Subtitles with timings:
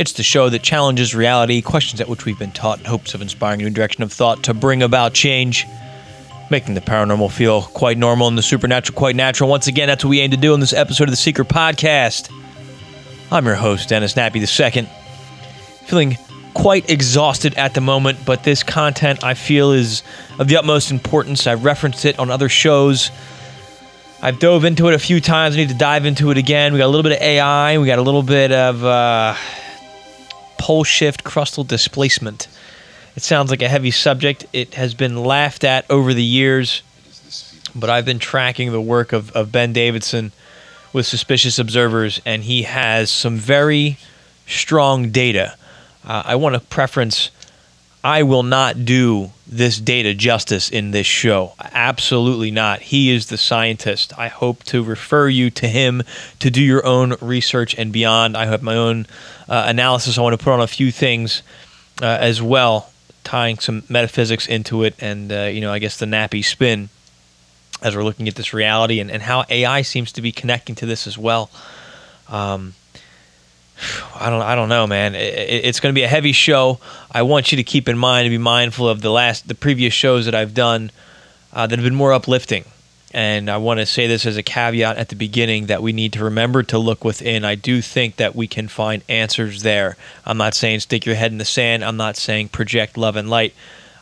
[0.00, 3.20] It's the show that challenges reality, questions at which we've been taught in hopes of
[3.20, 5.66] inspiring a new direction of thought to bring about change,
[6.50, 9.50] making the paranormal feel quite normal and the supernatural quite natural.
[9.50, 12.32] Once again, that's what we aim to do in this episode of the Secret Podcast.
[13.30, 14.88] I'm your host, Dennis Nappi II.
[15.84, 16.16] Feeling
[16.54, 20.02] quite exhausted at the moment, but this content I feel is
[20.38, 21.46] of the utmost importance.
[21.46, 23.10] I've referenced it on other shows.
[24.22, 25.56] I've dove into it a few times.
[25.56, 26.72] I need to dive into it again.
[26.72, 27.76] We got a little bit of AI.
[27.76, 29.34] We got a little bit of uh,
[30.60, 32.46] pole shift crustal displacement.
[33.16, 34.44] It sounds like a heavy subject.
[34.52, 36.82] It has been laughed at over the years,
[37.74, 40.32] but I've been tracking the work of, of Ben Davidson
[40.92, 43.96] with Suspicious Observers, and he has some very
[44.46, 45.56] strong data.
[46.04, 47.30] Uh, I want to preference
[48.02, 51.52] I will not do this data justice in this show.
[51.60, 52.80] Absolutely not.
[52.80, 54.16] He is the scientist.
[54.16, 56.02] I hope to refer you to him
[56.38, 58.36] to do your own research and beyond.
[58.36, 59.06] I have my own
[59.48, 60.16] uh, analysis.
[60.16, 61.42] I want to put on a few things
[62.00, 62.90] uh, as well,
[63.24, 66.88] tying some metaphysics into it and, uh, you know, I guess the Nappi spin
[67.82, 70.86] as we're looking at this reality and, and how AI seems to be connecting to
[70.86, 71.50] this as well.
[72.28, 72.74] Um,
[74.14, 75.14] I don't I don't know, man.
[75.14, 76.78] It, it, it's going to be a heavy show.
[77.10, 79.94] I want you to keep in mind and be mindful of the last the previous
[79.94, 80.90] shows that I've done
[81.52, 82.64] uh, that have been more uplifting.
[83.12, 86.12] And I want to say this as a caveat at the beginning that we need
[86.12, 87.44] to remember to look within.
[87.44, 89.96] I do think that we can find answers there.
[90.24, 91.84] I'm not saying stick your head in the sand.
[91.84, 93.52] I'm not saying project love and light.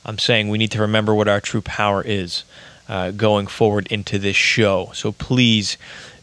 [0.04, 2.44] I'm saying we need to remember what our true power is
[2.88, 4.90] uh, going forward into this show.
[4.94, 5.78] So please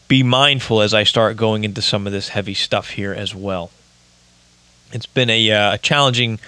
[0.08, 3.70] be mindful as I start going into some of this heavy stuff here as well.
[4.92, 6.38] It's been a, uh, a challenging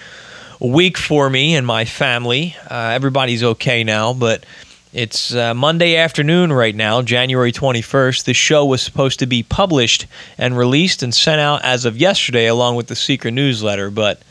[0.59, 2.55] week for me and my family.
[2.69, 4.45] Uh, everybody's okay now, but
[4.93, 8.23] it's uh, Monday afternoon right now, January 21st.
[8.23, 12.47] The show was supposed to be published and released and sent out as of yesterday,
[12.47, 14.21] along with the secret newsletter, but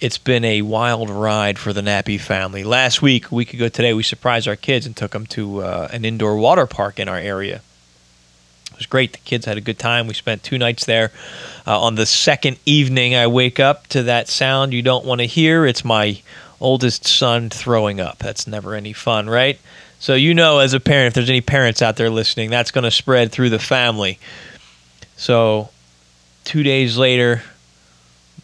[0.00, 2.64] it's been a wild ride for the Nappi family.
[2.64, 5.88] Last week, a week ago today, we surprised our kids and took them to uh,
[5.92, 7.60] an indoor water park in our area.
[8.82, 9.12] Was great.
[9.12, 10.08] The kids had a good time.
[10.08, 11.12] We spent two nights there.
[11.64, 15.24] Uh, on the second evening, I wake up to that sound you don't want to
[15.24, 15.64] hear.
[15.64, 16.20] It's my
[16.60, 18.18] oldest son throwing up.
[18.18, 19.60] That's never any fun, right?
[20.00, 22.82] So, you know, as a parent, if there's any parents out there listening, that's going
[22.82, 24.18] to spread through the family.
[25.16, 25.70] So,
[26.42, 27.44] two days later,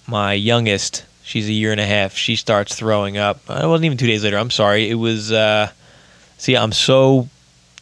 [0.07, 3.41] my youngest, she's a year and a half, she starts throwing up.
[3.51, 4.39] It wasn't even two days later.
[4.39, 4.89] I'm sorry.
[4.89, 5.73] It was, uh,
[6.37, 7.29] see, I'm so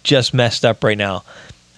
[0.04, 1.22] just messed up right now.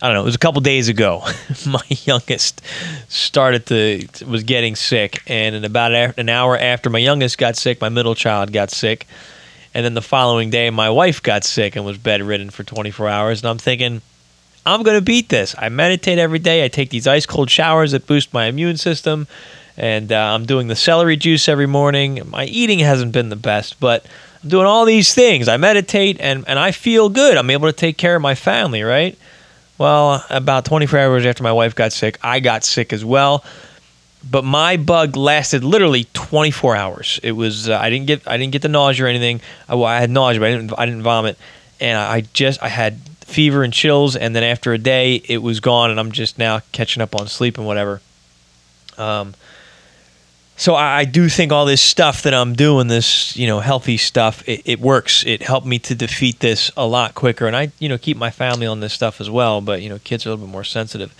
[0.00, 0.22] I don't know.
[0.22, 1.24] It was a couple days ago.
[1.66, 2.62] my youngest
[3.08, 7.80] started to was getting sick, and in about an hour after my youngest got sick,
[7.80, 9.08] my middle child got sick,
[9.74, 13.42] and then the following day, my wife got sick and was bedridden for 24 hours.
[13.42, 14.00] And I'm thinking,
[14.64, 15.56] I'm gonna beat this.
[15.58, 16.64] I meditate every day.
[16.64, 19.26] I take these ice cold showers that boost my immune system,
[19.76, 22.22] and uh, I'm doing the celery juice every morning.
[22.24, 24.06] My eating hasn't been the best, but
[24.44, 25.48] I'm doing all these things.
[25.48, 27.36] I meditate, and and I feel good.
[27.36, 29.18] I'm able to take care of my family, right?
[29.78, 33.44] Well, about 24 hours after my wife got sick, I got sick as well.
[34.28, 37.20] But my bug lasted literally 24 hours.
[37.22, 39.40] It was uh, I didn't get I didn't get the nausea or anything.
[39.68, 41.38] I, well, I had nausea, but I didn't I didn't vomit,
[41.80, 44.16] and I just I had fever and chills.
[44.16, 47.28] And then after a day, it was gone, and I'm just now catching up on
[47.28, 48.00] sleep and whatever.
[48.96, 49.34] Um,
[50.58, 53.96] so I, I, do think all this stuff that I'm doing, this you know healthy
[53.96, 55.24] stuff, it, it, works.
[55.24, 58.30] It helped me to defeat this a lot quicker, and I you know keep my
[58.30, 59.60] family on this stuff as well.
[59.60, 61.14] But you know kids are a little bit more sensitive.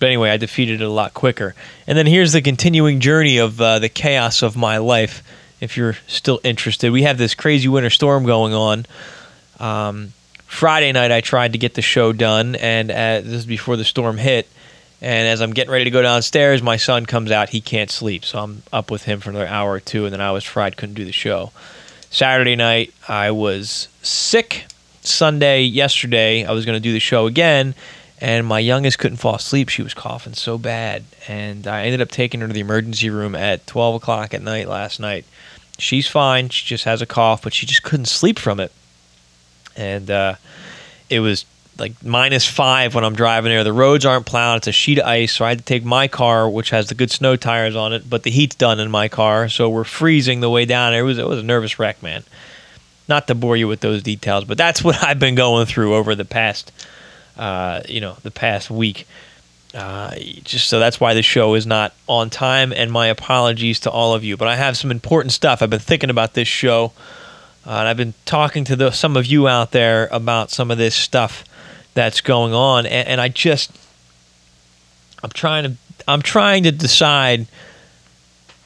[0.00, 1.54] But anyway, I defeated it a lot quicker.
[1.86, 5.22] And then here's the continuing journey of uh, the chaos of my life.
[5.60, 8.86] If you're still interested, we have this crazy winter storm going on.
[9.60, 10.12] Um,
[10.46, 13.84] Friday night, I tried to get the show done, and uh, this is before the
[13.84, 14.48] storm hit
[15.04, 17.50] and as I'm getting ready to go downstairs, my son comes out.
[17.50, 18.24] He can't sleep.
[18.24, 20.06] So I'm up with him for another hour or two.
[20.06, 21.52] And then I was fried, couldn't do the show.
[22.08, 24.64] Saturday night, I was sick.
[25.02, 27.74] Sunday, yesterday, I was going to do the show again.
[28.18, 29.68] And my youngest couldn't fall asleep.
[29.68, 31.04] She was coughing so bad.
[31.28, 34.68] And I ended up taking her to the emergency room at 12 o'clock at night
[34.68, 35.26] last night.
[35.78, 36.48] She's fine.
[36.48, 38.72] She just has a cough, but she just couldn't sleep from it.
[39.76, 40.36] And uh,
[41.10, 41.44] it was
[41.78, 43.64] like minus five when I'm driving there.
[43.64, 45.32] The roads aren't plowed; it's a sheet of ice.
[45.32, 48.08] So I had to take my car, which has the good snow tires on it,
[48.08, 50.94] but the heat's done in my car, so we're freezing the way down.
[50.94, 52.24] It was it was a nervous wreck, man.
[53.08, 56.14] Not to bore you with those details, but that's what I've been going through over
[56.14, 56.72] the past,
[57.36, 59.06] uh, you know, the past week.
[59.74, 63.90] Uh, just so that's why the show is not on time, and my apologies to
[63.90, 64.36] all of you.
[64.36, 65.62] But I have some important stuff.
[65.62, 66.92] I've been thinking about this show,
[67.66, 70.78] uh, and I've been talking to the, some of you out there about some of
[70.78, 71.44] this stuff
[71.94, 73.70] that's going on, and, and I just
[75.22, 75.72] I'm trying to
[76.06, 77.46] I'm trying to decide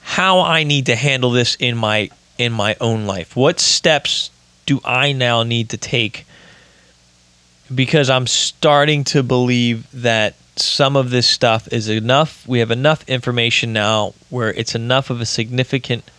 [0.03, 3.37] how I need to handle this in my in my own life.
[3.37, 4.31] What steps
[4.67, 6.27] do I now need to take?
[7.73, 12.47] Because I'm starting to believe that some of this stuff is enough.
[12.49, 16.11] We have enough information now where it's enough of a significant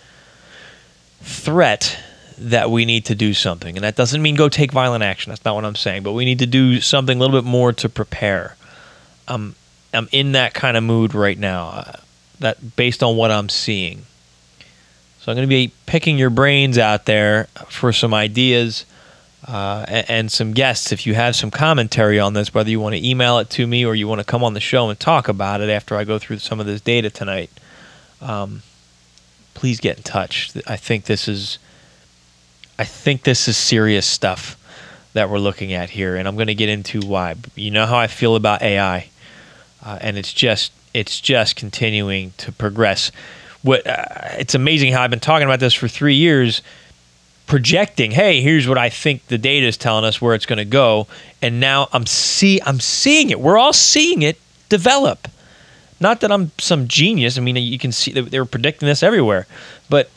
[1.22, 2.00] threat
[2.39, 3.75] that we need to do something.
[3.75, 5.30] And that doesn't mean go take violent action.
[5.31, 6.03] That's not what I'm saying.
[6.03, 8.56] But we need to do something a little bit more to prepare.
[9.27, 9.56] I'm
[9.94, 11.68] I'm in that kind of mood right now.
[11.69, 11.94] Uh,
[12.39, 14.06] that based on what I'm seeing.
[15.19, 18.86] So I'm going to be picking your brains out there for some ideas
[19.45, 20.91] uh, and, and, some guests.
[20.91, 23.86] If you have some commentary on this, whether you want to email it to me
[23.86, 26.19] or you want to come on the show and talk about it after I go
[26.19, 27.50] through some of this data tonight,
[28.21, 28.62] um,
[29.53, 30.51] please get in touch.
[30.68, 31.57] I think this is
[32.80, 34.56] I think this is serious stuff
[35.12, 37.36] that we're looking at here, and I'm going to get into why.
[37.54, 39.10] You know how I feel about AI,
[39.86, 43.12] uh, and it's just it's just continuing to progress.
[43.64, 44.06] What uh,
[44.38, 46.62] it's amazing how I've been talking about this for three years,
[47.48, 48.12] projecting.
[48.12, 51.08] Hey, here's what I think the data is telling us where it's going to go,
[51.42, 53.42] and now I'm see I'm seeing it.
[53.42, 54.40] We're all seeing it
[54.70, 55.28] develop.
[56.00, 57.38] Not that I'm some genius.
[57.38, 59.48] I mean, you can see they were predicting this everywhere,
[59.90, 60.10] but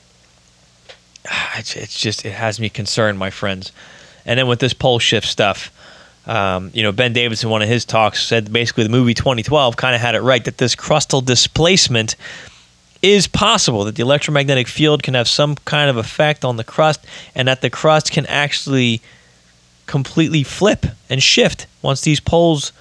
[1.56, 3.72] it's, it's just it has me concerned, my friends.
[4.24, 5.72] And then with this pole shift stuff,
[6.26, 9.94] um, you know, Ben Davidson, one of his talks, said basically the movie 2012 kind
[9.94, 12.14] of had it right that this crustal displacement
[13.02, 17.04] is possible, that the electromagnetic field can have some kind of effect on the crust,
[17.34, 19.00] and that the crust can actually
[19.86, 22.72] completely flip and shift once these poles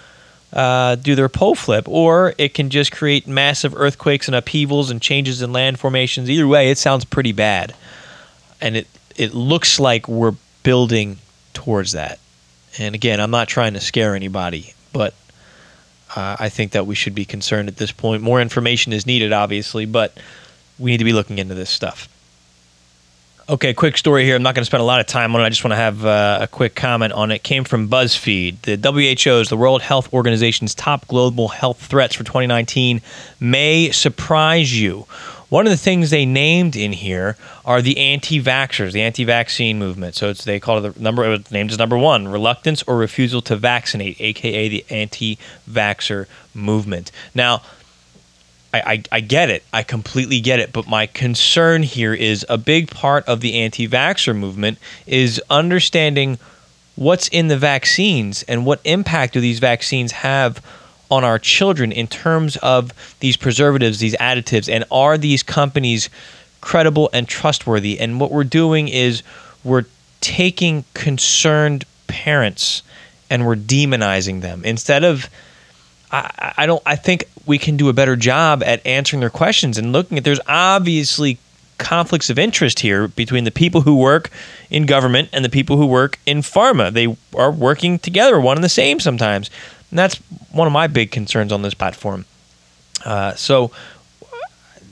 [0.53, 5.01] uh, do their pole flip, or it can just create massive earthquakes and upheavals and
[5.01, 6.29] changes in land formations.
[6.29, 7.73] Either way, it sounds pretty bad
[8.61, 11.17] and it it looks like we're building
[11.53, 12.19] towards that.
[12.77, 15.13] And again, I'm not trying to scare anybody, but
[16.15, 18.21] uh, I think that we should be concerned at this point.
[18.21, 20.17] More information is needed, obviously, but
[20.79, 22.07] we need to be looking into this stuff.
[23.49, 24.35] Okay, quick story here.
[24.35, 25.45] I'm not going to spend a lot of time on it.
[25.45, 27.35] I just want to have uh, a quick comment on it.
[27.35, 27.43] it.
[27.43, 28.61] Came from BuzzFeed.
[28.61, 33.01] The WHO's, the World Health Organization's top global health threats for 2019
[33.41, 35.05] may surprise you.
[35.51, 40.15] One of the things they named in here are the anti-vaxxers, the anti-vaccine movement.
[40.15, 42.95] So it's they call it the number it was named as number one: reluctance or
[42.95, 47.11] refusal to vaccinate, aka the anti-vaxxer movement.
[47.35, 47.63] Now,
[48.73, 49.65] I, I, I, get it.
[49.73, 50.71] I completely get it.
[50.71, 56.39] But my concern here is a big part of the anti vaxxer movement is understanding
[56.95, 60.63] what's in the vaccines and what impact do these vaccines have
[61.11, 66.09] on our children in terms of these preservatives, these additives, and are these companies
[66.61, 67.99] credible and trustworthy?
[67.99, 69.21] And what we're doing is
[69.63, 69.85] we're
[70.21, 72.81] taking concerned parents
[73.29, 75.29] and we're demonizing them instead of.
[76.11, 76.81] I, I don't.
[76.85, 80.23] I think we can do a better job at answering their questions and looking at.
[80.23, 81.37] There's obviously
[81.77, 84.29] conflicts of interest here between the people who work
[84.69, 86.93] in government and the people who work in pharma.
[86.93, 89.49] They are working together, one and the same sometimes.
[89.91, 90.15] And that's
[90.51, 92.25] one of my big concerns on this platform.
[93.05, 93.71] Uh, so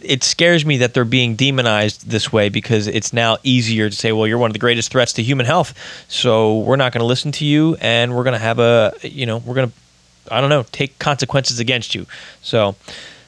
[0.01, 4.11] it scares me that they're being demonized this way because it's now easier to say,
[4.11, 5.73] well, you're one of the greatest threats to human health.
[6.07, 9.25] So we're not going to listen to you and we're going to have a, you
[9.25, 12.05] know, we're going to, I don't know, take consequences against you.
[12.41, 12.75] So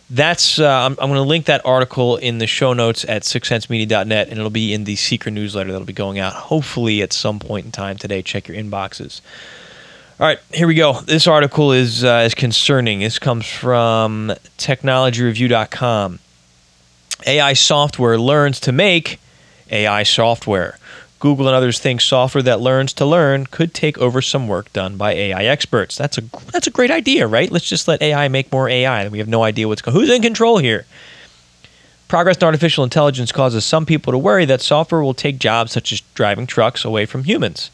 [0.09, 4.29] that's, uh, I'm, I'm going to link that article in the show notes at sixsensemedia.net
[4.29, 7.65] and it'll be in the secret newsletter that'll be going out hopefully at some point
[7.65, 8.21] in time today.
[8.21, 9.21] Check your inboxes.
[10.21, 11.01] All right, here we go.
[11.01, 12.99] This article is uh, is concerning.
[12.99, 16.19] This comes from technologyreview.com.
[17.25, 19.19] AI software learns to make
[19.71, 20.77] AI software.
[21.17, 24.95] Google and others think software that learns to learn could take over some work done
[24.95, 25.97] by AI experts.
[25.97, 27.49] That's a that's a great idea, right?
[27.49, 29.07] Let's just let AI make more AI.
[29.07, 29.97] We have no idea what's going.
[29.97, 30.85] Who's in control here?
[32.07, 35.91] Progress in artificial intelligence causes some people to worry that software will take jobs such
[35.91, 37.71] as driving trucks away from humans.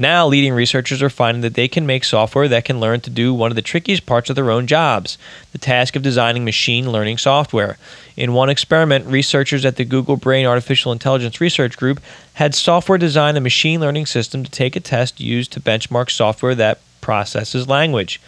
[0.00, 3.34] Now, leading researchers are finding that they can make software that can learn to do
[3.34, 5.18] one of the trickiest parts of their own jobs
[5.50, 7.76] the task of designing machine learning software.
[8.16, 12.00] In one experiment, researchers at the Google Brain Artificial Intelligence Research Group
[12.34, 16.54] had software design a machine learning system to take a test used to benchmark software
[16.54, 18.20] that processes language.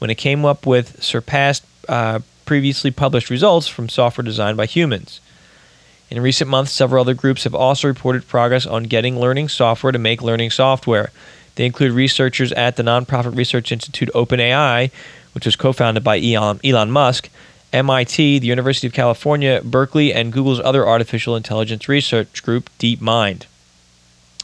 [0.00, 5.20] When it came up with surpassed uh, previously published results from software designed by humans.
[6.12, 9.98] In recent months, several other groups have also reported progress on getting learning software to
[9.98, 11.10] make learning software.
[11.54, 14.90] They include researchers at the nonprofit research institute OpenAI,
[15.32, 17.30] which was co founded by Elon, Elon Musk,
[17.72, 23.46] MIT, the University of California, Berkeley, and Google's other artificial intelligence research group, DeepMind.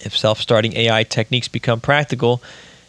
[0.01, 2.43] If self starting AI techniques become practical,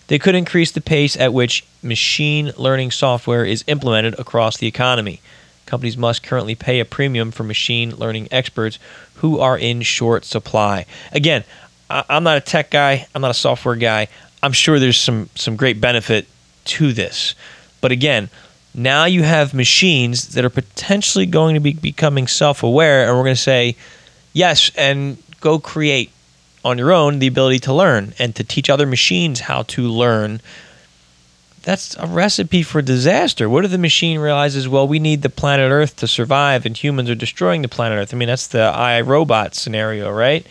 [0.08, 5.20] they could increase the pace at which machine learning software is implemented across the economy.
[5.70, 8.80] Companies must currently pay a premium for machine learning experts
[9.18, 10.88] who are in short supply.
[11.12, 11.44] Again,
[11.92, 14.08] I'm not a tech guy, I'm not a software guy.
[14.42, 16.26] I'm sure there's some, some great benefit
[16.66, 17.36] to this.
[17.82, 18.32] But again,
[18.74, 23.24] now you have machines that are potentially going to be becoming self aware, and we're
[23.24, 23.76] going to say,
[24.34, 26.12] yes, and go create
[26.66, 30.42] on your own the ability to learn and to teach other machines how to learn.
[31.64, 33.50] That's a recipe for disaster.
[33.50, 37.10] What if the machine realizes, well, we need the planet Earth to survive and humans
[37.10, 38.14] are destroying the planet Earth?
[38.14, 40.46] I mean, that's the I Robot scenario, right?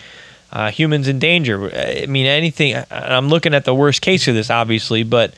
[0.53, 1.71] Uh, humans in danger.
[1.75, 2.83] I mean, anything.
[2.91, 5.35] I'm looking at the worst case of this, obviously, but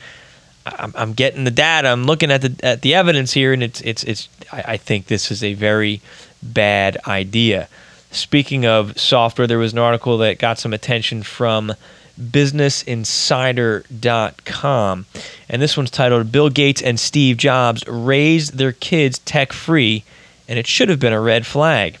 [0.65, 1.89] I'm, I'm getting the data.
[1.89, 4.29] I'm looking at the at the evidence here, and it's it's it's.
[4.51, 6.01] I, I think this is a very
[6.41, 7.67] bad idea.
[8.11, 11.73] Speaking of software, there was an article that got some attention from
[12.19, 15.05] businessinsider.com.
[15.49, 20.03] And this one's titled Bill Gates and Steve Jobs Raised Their Kids Tech Free,
[20.47, 21.99] and it should have been a red flag.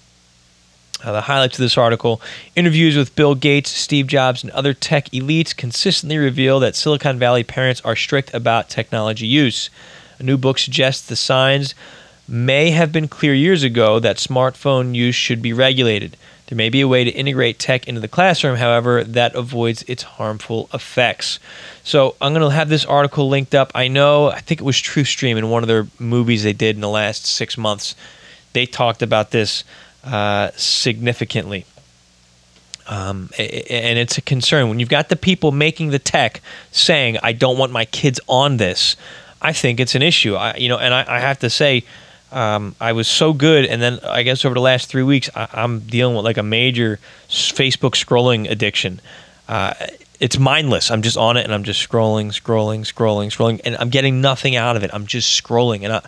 [1.03, 2.21] Uh, the highlights of this article
[2.55, 7.43] interviews with Bill Gates, Steve Jobs, and other tech elites consistently reveal that Silicon Valley
[7.43, 9.69] parents are strict about technology use.
[10.19, 11.73] A new book suggests the signs
[12.27, 16.15] may have been clear years ago that smartphone use should be regulated.
[16.51, 20.03] There may be a way to integrate tech into the classroom, however, that avoids its
[20.03, 21.39] harmful effects.
[21.81, 23.71] So I'm going to have this article linked up.
[23.73, 26.81] I know, I think it was TruthStream in one of their movies they did in
[26.81, 27.95] the last six months.
[28.51, 29.63] They talked about this
[30.03, 31.65] uh, significantly.
[32.85, 37.31] Um, and it's a concern when you've got the people making the tech saying, "I
[37.31, 38.97] don't want my kids on this."
[39.41, 40.35] I think it's an issue.
[40.35, 41.85] I, you know, and I, I have to say,
[42.31, 45.47] um, I was so good, and then I guess over the last three weeks, I,
[45.53, 49.01] am dealing with like a major Facebook scrolling addiction.
[49.47, 49.73] Uh,
[50.19, 50.91] it's mindless.
[50.91, 54.55] I'm just on it, and I'm just scrolling, scrolling, scrolling, scrolling, and I'm getting nothing
[54.55, 54.91] out of it.
[54.93, 56.01] I'm just scrolling, and I,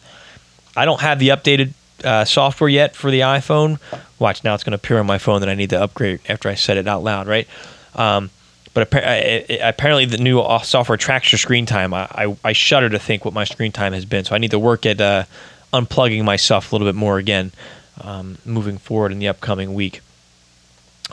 [0.77, 3.79] I don't have the updated uh, software yet for the iPhone.
[4.19, 6.47] Watch now; it's going to appear on my phone that I need to upgrade after
[6.47, 7.47] I said it out loud, right?
[7.95, 8.29] Um,
[8.73, 11.93] but apparently, the new uh, software tracks your screen time.
[11.93, 14.25] I, I, I, shudder to think what my screen time has been.
[14.25, 15.25] So I need to work at uh,
[15.73, 17.51] unplugging myself a little bit more again,
[18.01, 20.01] um, moving forward in the upcoming week.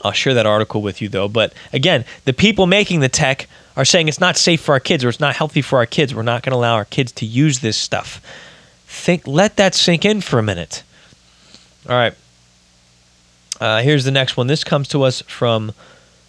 [0.05, 1.29] I'll share that article with you though.
[1.29, 5.05] But again, the people making the tech are saying it's not safe for our kids
[5.05, 6.15] or it's not healthy for our kids.
[6.15, 8.21] We're not going to allow our kids to use this stuff
[8.91, 10.83] think let that sink in for a minute.
[11.89, 12.15] All right.
[13.61, 14.47] Uh, here's the next one.
[14.47, 15.73] This comes to us from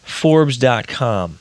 [0.03, 1.39] Forbes.com.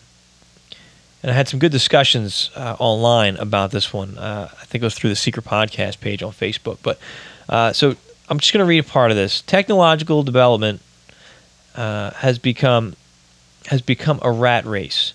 [1.22, 4.16] And I had some good discussions uh, online about this one.
[4.16, 6.78] Uh, I think it was through the Secret Podcast page on Facebook.
[6.82, 6.98] But
[7.48, 7.94] uh, so
[8.28, 9.42] I'm just going to read a part of this.
[9.42, 10.80] Technological development
[11.74, 12.96] uh, has become
[13.66, 15.12] has become a rat race.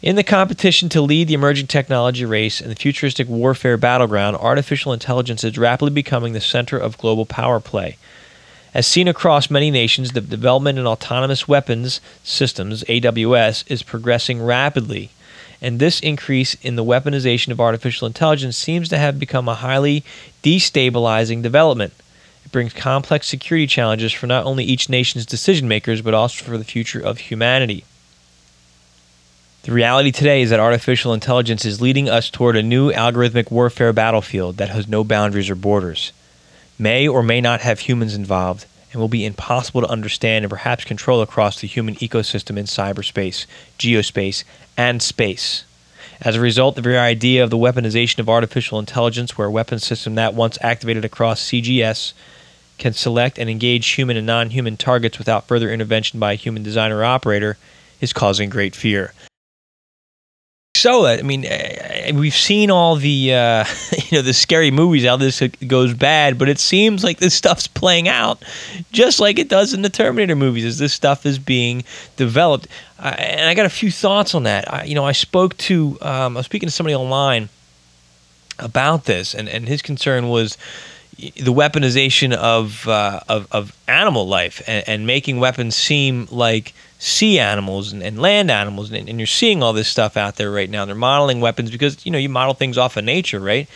[0.00, 4.92] In the competition to lead the emerging technology race and the futuristic warfare battleground, artificial
[4.92, 7.96] intelligence is rapidly becoming the center of global power play.
[8.74, 15.10] As seen across many nations, the development in autonomous weapons systems, AWS, is progressing rapidly.
[15.60, 20.04] And this increase in the weaponization of artificial intelligence seems to have become a highly
[20.42, 21.94] destabilizing development.
[22.44, 26.56] It brings complex security challenges for not only each nation's decision makers, but also for
[26.56, 27.84] the future of humanity.
[29.62, 33.92] The reality today is that artificial intelligence is leading us toward a new algorithmic warfare
[33.92, 36.12] battlefield that has no boundaries or borders,
[36.78, 40.84] may or may not have humans involved, and will be impossible to understand and perhaps
[40.84, 43.46] control across the human ecosystem in cyberspace,
[43.78, 44.44] geospace,
[44.76, 45.64] and space.
[46.20, 49.78] As a result, the very idea of the weaponization of artificial intelligence, where a weapon
[49.78, 52.12] system that once activated across CGS
[52.76, 56.62] can select and engage human and non human targets without further intervention by a human
[56.62, 57.56] designer or operator,
[58.00, 59.12] is causing great fear
[60.78, 61.06] so.
[61.06, 63.64] I mean, eh, we've seen all the uh,
[64.08, 67.66] you know the scary movies how this goes bad, but it seems like this stuff's
[67.66, 68.42] playing out
[68.92, 71.84] just like it does in the Terminator movies as this stuff is being
[72.16, 72.68] developed.
[72.98, 74.72] Uh, and I got a few thoughts on that.
[74.72, 77.48] I, you know, I spoke to um, I was speaking to somebody online
[78.58, 80.56] about this, and and his concern was
[81.18, 87.40] the weaponization of, uh, of, of animal life and, and, making weapons seem like sea
[87.40, 90.70] animals and, and land animals, and, and, you're seeing all this stuff out there right
[90.70, 90.84] now.
[90.84, 93.68] They're modeling weapons because you know you model things off of nature, right?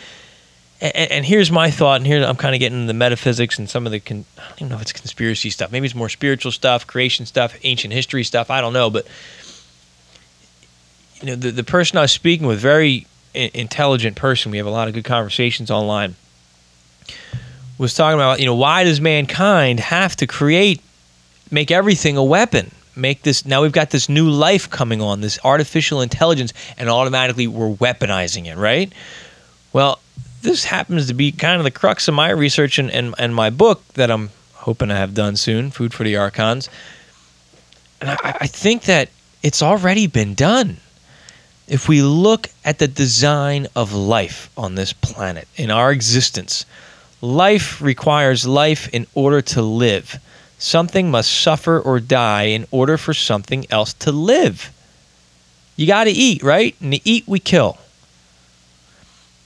[0.83, 3.85] And, here's my thought, and here I'm kind of getting into the metaphysics and some
[3.85, 5.71] of the con- I don't even know if it's conspiracy stuff.
[5.71, 8.51] Maybe it's more spiritual stuff, creation stuff, ancient history stuff.
[8.51, 9.07] I don't know, but
[11.21, 14.51] you know the the person I was speaking with, very intelligent person.
[14.51, 16.15] We have a lot of good conversations online
[17.77, 20.81] was talking about, you know, why does mankind have to create,
[21.51, 22.71] make everything a weapon?
[22.95, 27.47] Make this now we've got this new life coming on, this artificial intelligence, and automatically
[27.47, 28.93] we're weaponizing it, right?
[29.71, 29.99] Well,
[30.43, 33.49] this happens to be kind of the crux of my research and, and, and my
[33.49, 36.69] book that I'm hoping to have done soon, Food for the Archons.
[37.99, 39.09] And I, I think that
[39.41, 40.77] it's already been done.
[41.67, 46.65] If we look at the design of life on this planet, in our existence,
[47.23, 50.19] Life requires life in order to live.
[50.57, 54.73] Something must suffer or die in order for something else to live.
[55.77, 56.75] You got to eat, right?
[56.81, 57.77] And to eat, we kill.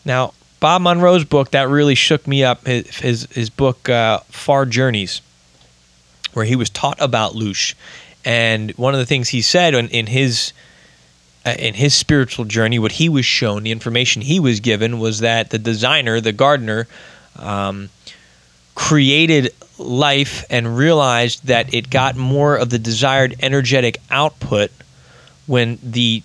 [0.04, 2.66] Now, Bob Monroe's book that really shook me up.
[2.66, 5.22] His his, book uh, Far Journeys,
[6.34, 7.76] where he was taught about Loosh,
[8.26, 10.54] and one of the things he said in, in his
[11.46, 15.20] uh, in his spiritual journey, what he was shown, the information he was given was
[15.20, 16.88] that the designer, the gardener,
[17.38, 17.90] um,
[18.76, 24.72] created life and realized that it got more of the desired energetic output
[25.46, 26.24] when the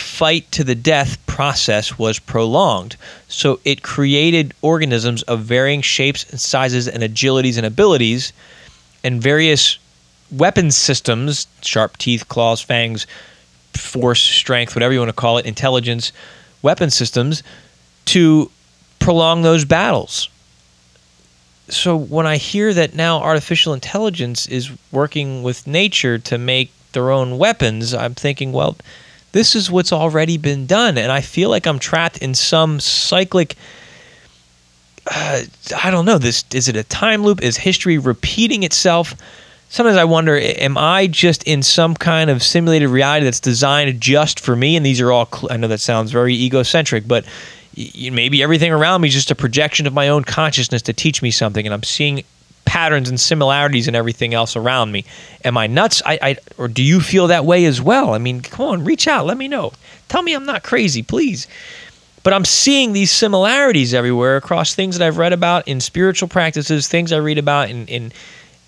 [0.00, 2.96] fight to the death process was prolonged.
[3.28, 8.32] So it created organisms of varying shapes and sizes and agilities and abilities
[9.04, 9.78] and various
[10.30, 13.06] weapon systems sharp teeth, claws, fangs,
[13.74, 16.12] force, strength, whatever you want to call it, intelligence,
[16.62, 17.42] weapon systems
[18.06, 18.50] to
[18.98, 20.28] prolong those battles.
[21.68, 27.10] So when I hear that now artificial intelligence is working with nature to make their
[27.10, 28.76] own weapons, I'm thinking, well,
[29.32, 30.98] this is what's already been done.
[30.98, 33.56] And I feel like I'm trapped in some cyclic.
[35.10, 35.42] Uh,
[35.82, 36.18] I don't know.
[36.18, 37.42] This is it a time loop?
[37.42, 39.14] Is history repeating itself?
[39.68, 44.40] Sometimes I wonder, am I just in some kind of simulated reality that's designed just
[44.40, 44.76] for me?
[44.76, 47.24] And these are all, I know that sounds very egocentric, but
[47.76, 51.30] maybe everything around me is just a projection of my own consciousness to teach me
[51.30, 52.24] something, and I'm seeing
[52.70, 55.04] patterns and similarities and everything else around me.
[55.44, 56.02] Am I nuts?
[56.06, 58.14] I, I or do you feel that way as well?
[58.14, 59.72] I mean, come on, reach out, let me know.
[60.06, 61.48] Tell me I'm not crazy, please.
[62.22, 66.86] But I'm seeing these similarities everywhere across things that I've read about in spiritual practices,
[66.86, 68.12] things I read about in, in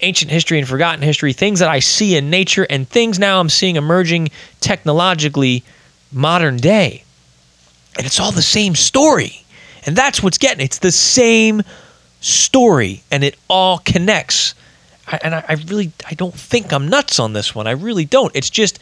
[0.01, 3.49] ancient history and forgotten history, things that I see in nature, and things now I'm
[3.49, 5.63] seeing emerging technologically
[6.11, 7.05] modern day.
[7.97, 9.45] And it's all the same story.
[9.87, 11.63] And that's what's getting It's the same
[12.23, 14.55] story and it all connects.
[15.07, 17.67] I, and I, I, really I don't think I'm nuts on this one.
[17.67, 18.35] I really don't.
[18.35, 18.79] It's just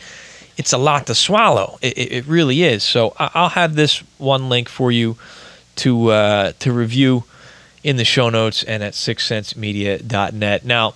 [0.56, 1.78] it's a lot to swallow.
[1.80, 2.84] It, it, it really is.
[2.84, 5.16] So I, will have this one link for you
[5.76, 7.24] to uh, to review
[7.82, 10.64] in the show notes and at sixsensemedia.net.
[10.64, 10.94] Now,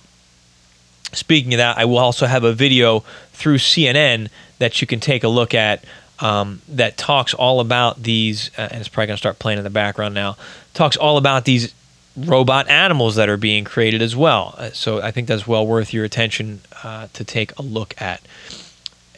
[1.11, 2.99] speaking of that, I will also have a video
[3.33, 4.29] through CNN
[4.59, 5.83] that you can take a look at
[6.19, 9.63] um, that talks all about these, uh, and it's probably going to start playing in
[9.63, 10.37] the background now,
[10.73, 11.73] talks all about these
[12.17, 14.55] robot animals that are being created as well.
[14.57, 18.21] Uh, so I think that's well worth your attention uh, to take a look at.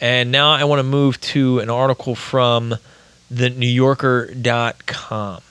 [0.00, 2.76] And now I want to move to an article from
[3.30, 5.42] the NewYorker.com.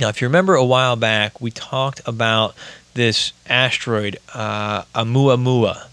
[0.00, 2.54] Now, if you remember a while back, we talked about
[2.94, 5.90] this asteroid, uh, Oumuamua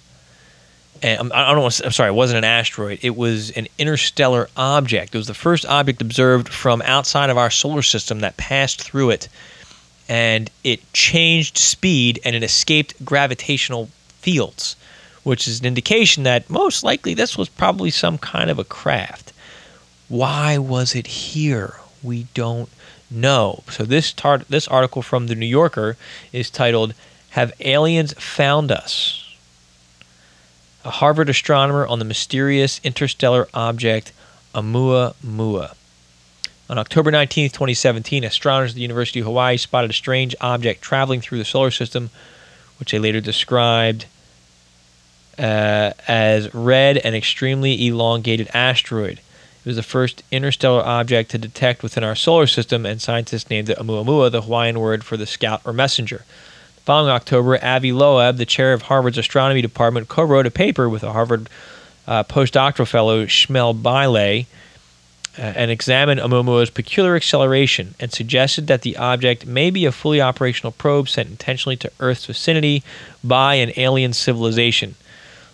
[1.01, 2.99] and I don't to, I'm sorry, it wasn't an asteroid.
[3.01, 5.13] It was an interstellar object.
[5.13, 9.11] It was the first object observed from outside of our solar system that passed through
[9.11, 9.29] it.
[10.09, 13.89] And it changed speed and it escaped gravitational
[14.19, 14.75] fields,
[15.23, 19.33] which is an indication that most likely this was probably some kind of a craft.
[20.07, 21.75] Why was it here?
[22.01, 22.69] We don't
[23.11, 23.63] know.
[23.69, 25.97] So this tar- this article from the New Yorker
[26.31, 26.93] is titled
[27.31, 29.23] "Have Aliens Found Us?"
[30.85, 34.13] a Harvard astronomer on the mysterious interstellar object
[34.55, 35.76] Oumuamua.
[36.69, 41.21] On October 19, 2017, astronomers at the University of Hawaii spotted a strange object traveling
[41.21, 42.09] through the solar system,
[42.77, 44.05] which they later described
[45.39, 49.19] uh, as red and extremely elongated asteroid.
[49.19, 53.69] It was the first interstellar object to detect within our solar system, and scientists named
[53.69, 56.25] it Oumuamua, the Hawaiian word for the scout or messenger.
[56.83, 61.03] Following October, Avi Loeb, the chair of Harvard's astronomy department, co wrote a paper with
[61.03, 61.49] a Harvard
[62.07, 64.45] uh, postdoctoral fellow, Shmuel uh,
[65.37, 70.71] and examined Oumuamua's peculiar acceleration and suggested that the object may be a fully operational
[70.71, 72.83] probe sent intentionally to Earth's vicinity
[73.23, 74.95] by an alien civilization.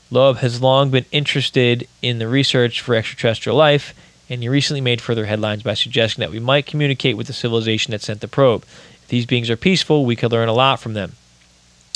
[0.09, 3.93] Loeb has long been interested in the research for extraterrestrial life,
[4.29, 7.91] and he recently made further headlines by suggesting that we might communicate with the civilization
[7.91, 8.63] that sent the probe.
[8.63, 11.13] If these beings are peaceful, we could learn a lot from them.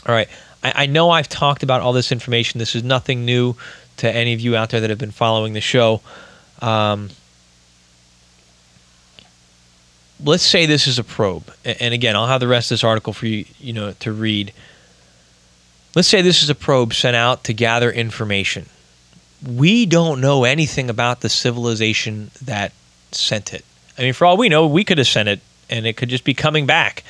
[0.06, 0.28] All right,
[0.64, 2.58] I, I know I've talked about all this information.
[2.58, 3.56] This is nothing new
[3.98, 6.02] to any of you out there that have been following the show.
[6.62, 7.10] Um,
[10.24, 13.14] let's say this is a probe, and again, I'll have the rest of this article
[13.14, 14.54] for you, you know, to read.
[15.96, 18.68] Let's say this is a probe sent out to gather information.
[19.46, 22.72] We don't know anything about the civilization that
[23.12, 23.64] sent it.
[23.98, 26.24] I mean, for all we know, we could have sent it, and it could just
[26.24, 27.04] be coming back,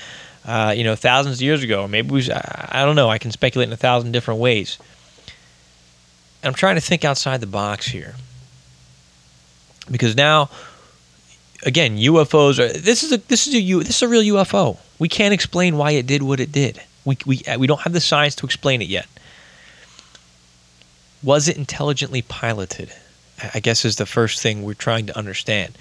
[0.45, 1.83] uh, you know, thousands of years ago.
[1.83, 3.09] Or maybe we, I don't know.
[3.09, 4.77] I can speculate in a thousand different ways.
[6.43, 8.15] I'm trying to think outside the box here,
[9.89, 10.49] because now
[11.63, 14.77] again, UFOs are this is a this is a U, this is a real UFO.
[14.99, 16.81] We can't explain why it did what it did.
[17.05, 19.07] We we we don't have the science to explain it yet.
[21.23, 22.91] Was it intelligently piloted?
[23.53, 25.77] I guess is the first thing we're trying to understand.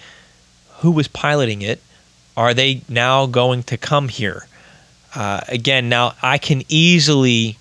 [0.79, 1.81] Who was piloting it?
[2.37, 4.47] Are they now going to come here?
[5.15, 7.57] Uh, again, now I can easily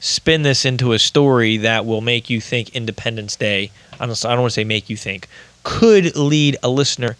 [0.00, 3.72] spin this into a story that will make you think Independence Day.
[3.98, 5.28] I don't, I don't want to say make you think,
[5.68, 7.14] could lead a listener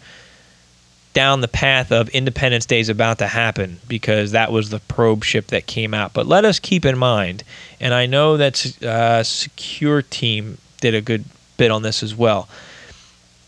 [1.13, 5.23] down the path of Independence Day is about to happen because that was the probe
[5.23, 6.13] ship that came out.
[6.13, 7.43] But let us keep in mind,
[7.79, 11.25] and I know that uh, Secure Team did a good
[11.57, 12.49] bit on this as well.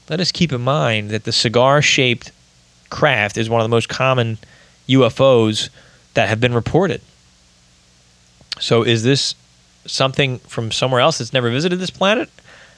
[0.07, 2.31] Let us keep in mind that the cigar shaped
[2.91, 4.37] craft is one of the most common
[4.87, 5.69] UFOs
[6.13, 7.01] that have been reported.
[8.59, 9.33] So, is this
[9.87, 12.29] something from somewhere else that's never visited this planet?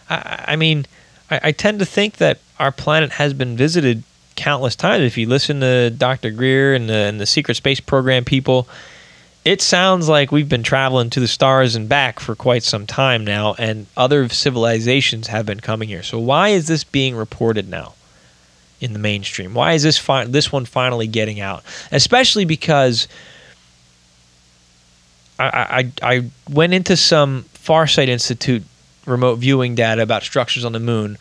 [0.10, 0.86] I, I mean,
[1.34, 4.04] I, I tend to think that our planet has been visited
[4.36, 5.04] countless times.
[5.04, 6.32] If you listen to Dr.
[6.32, 8.68] Greer and the, and the Secret Space Program people,
[9.44, 13.26] it sounds like we've been traveling to the stars and back for quite some time
[13.26, 16.04] now, and other civilizations have been coming here.
[16.04, 17.94] So why is this being reported now
[18.80, 19.54] in the mainstream?
[19.54, 21.64] Why is this fi- this one finally getting out?
[21.92, 23.08] Especially because
[25.38, 28.64] I, I, I went into some Farsight Institute
[29.06, 31.18] remote viewing data about structures on the moon.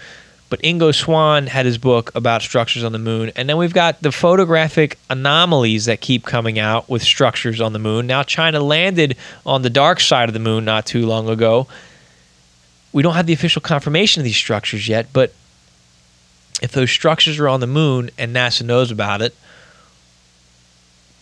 [0.48, 3.32] But Ingo Swann had his book about structures on the moon.
[3.36, 7.78] And then we've got the photographic anomalies that keep coming out with structures on the
[7.78, 8.06] moon.
[8.06, 9.16] Now, China landed
[9.46, 11.68] on the dark side of the moon not too long ago.
[12.92, 15.32] We don't have the official confirmation of these structures yet, but
[16.60, 19.34] if those structures are on the moon and NASA knows about it,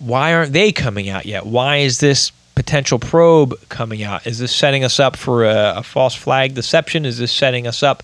[0.00, 1.46] why aren't they coming out yet?
[1.46, 4.26] Why is this potential probe coming out?
[4.26, 7.06] Is this setting us up for a, a false flag deception?
[7.06, 8.02] Is this setting us up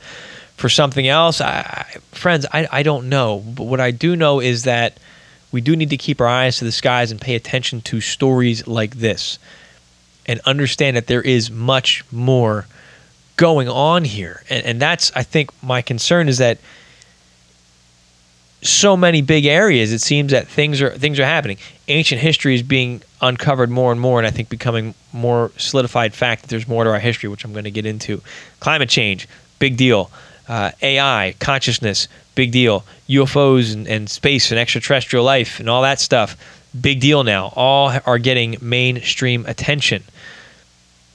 [0.56, 1.42] for something else?
[1.42, 3.40] I, I, friends, I, I don't know.
[3.40, 4.96] But what I do know is that
[5.52, 8.66] we do need to keep our eyes to the skies and pay attention to stories
[8.66, 9.38] like this
[10.24, 12.66] and understand that there is much more
[13.36, 14.42] going on here.
[14.48, 16.56] And, and that's, I think, my concern is that
[18.62, 21.58] so many big areas it seems that things are things are happening
[21.88, 26.42] ancient history is being uncovered more and more and i think becoming more solidified fact
[26.42, 28.22] that there's more to our history which i'm going to get into.
[28.60, 30.10] Climate change big deal.
[30.48, 32.84] Uh, ai consciousness big deal.
[33.08, 36.36] Ufos and, and space and extraterrestrial life and all that stuff
[36.80, 37.52] big deal now.
[37.56, 40.04] All are getting mainstream attention.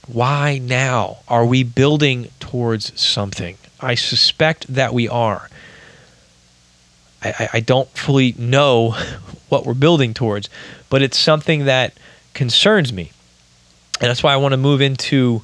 [0.06, 1.18] Why now?
[1.28, 3.56] Are we building towards something?
[3.80, 5.48] I suspect that we are
[7.24, 8.90] I, I don't fully know
[9.48, 10.48] what we're building towards,
[10.90, 11.94] but it's something that
[12.34, 13.12] concerns me.
[14.00, 15.42] And that's why I want to move into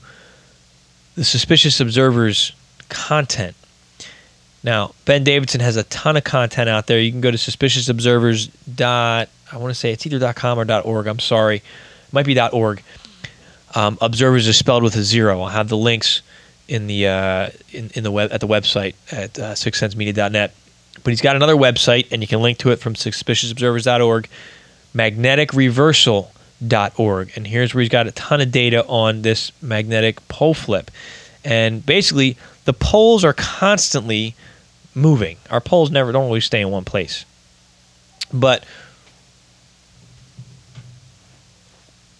[1.14, 2.52] the suspicious observers
[2.88, 3.54] content.
[4.64, 6.98] Now, Ben Davidson has a ton of content out there.
[6.98, 8.50] You can go to suspiciousobservers.
[8.74, 11.06] Dot, I want to say it's either .com or .org.
[11.06, 12.82] I'm sorry, it might be .org.
[13.74, 15.40] Um, observers is spelled with a zero.
[15.42, 16.22] I'll have the links
[16.66, 20.54] in the uh, in, in the web at the website at uh, sixsensemedia.net.
[21.04, 24.28] But he's got another website, and you can link to it from suspiciousobservers.org,
[24.94, 27.32] magneticreversal.org.
[27.36, 30.90] And here's where he's got a ton of data on this magnetic pole flip.
[31.44, 34.34] And basically, the poles are constantly
[34.94, 35.38] moving.
[35.50, 37.24] Our poles never don't always stay in one place.
[38.32, 38.64] But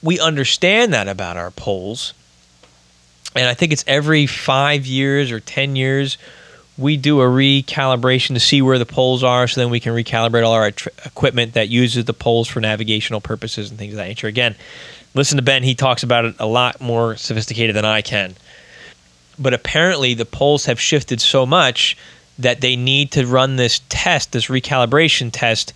[0.02, 2.14] we understand that about our poles.
[3.34, 6.16] And I think it's every five years or 10 years
[6.78, 10.46] we do a recalibration to see where the poles are so then we can recalibrate
[10.46, 14.06] all our tr- equipment that uses the poles for navigational purposes and things of that
[14.06, 14.28] nature.
[14.28, 14.54] Again,
[15.14, 18.34] listen to Ben, he talks about it a lot more sophisticated than I can.
[19.40, 21.96] But apparently, the poles have shifted so much
[22.38, 25.72] that they need to run this test, this recalibration test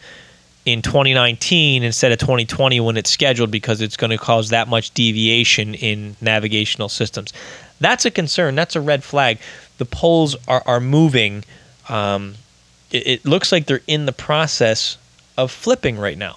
[0.64, 4.92] in 2019 instead of 2020 when it's scheduled because it's going to cause that much
[4.94, 7.32] deviation in navigational systems.
[7.80, 8.54] That's a concern.
[8.54, 9.38] That's a red flag.
[9.82, 11.44] The poles are, are moving.
[11.88, 12.34] Um,
[12.92, 14.96] it, it looks like they're in the process
[15.36, 16.36] of flipping right now.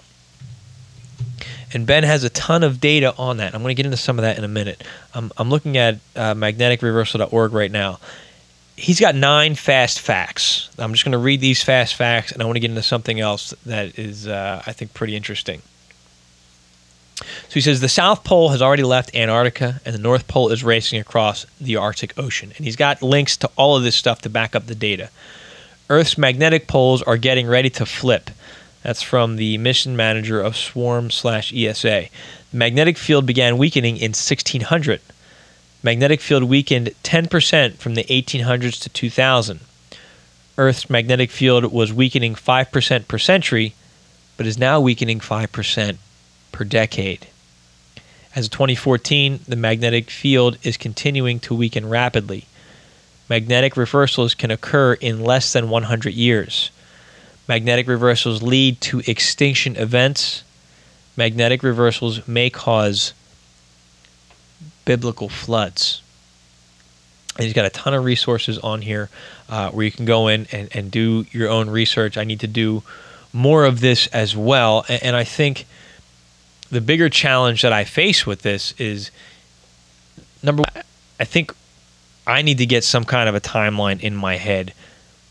[1.72, 3.54] And Ben has a ton of data on that.
[3.54, 4.84] I'm going to get into some of that in a minute.
[5.14, 8.00] I'm, I'm looking at uh, magneticreversal.org right now
[8.78, 10.70] he's got nine fast facts.
[10.78, 13.20] I'm just going to read these fast facts, and I want to get into something
[13.20, 15.62] else that is, uh, I think, pretty interesting.
[17.18, 20.64] So he says the South Pole has already left Antarctica, and the North Pole is
[20.64, 22.52] racing across the Arctic Ocean.
[22.58, 25.10] And he's got links to all of this stuff to back up the data.
[25.90, 28.30] Earth's magnetic poles are getting ready to flip.
[28.84, 32.08] That's from the mission manager of Swarm slash ESA.
[32.52, 35.02] The magnetic field began weakening in 1600
[35.86, 39.60] magnetic field weakened 10% from the 1800s to 2000.
[40.58, 43.76] Earth's magnetic field was weakening 5% per century,
[44.36, 45.98] but is now weakening 5%
[46.56, 47.28] per decade.
[48.34, 52.46] As of 2014, the magnetic field is continuing to weaken rapidly.
[53.30, 56.72] Magnetic reversals can occur in less than 100 years.
[57.46, 60.44] Magnetic reversals lead to extinction events.
[61.18, 63.14] Magnetic reversals may cause
[64.86, 66.02] biblical floods.
[67.36, 69.10] And he's got a ton of resources on here
[69.50, 72.18] uh, where you can go in and, and do your own research.
[72.18, 72.82] I need to do
[73.34, 74.86] more of this as well.
[74.88, 75.66] And, and I think
[76.76, 79.10] the bigger challenge that I face with this is
[80.44, 80.84] number one,
[81.20, 81.54] I think
[82.28, 84.74] I need to get some kind of a timeline in my head.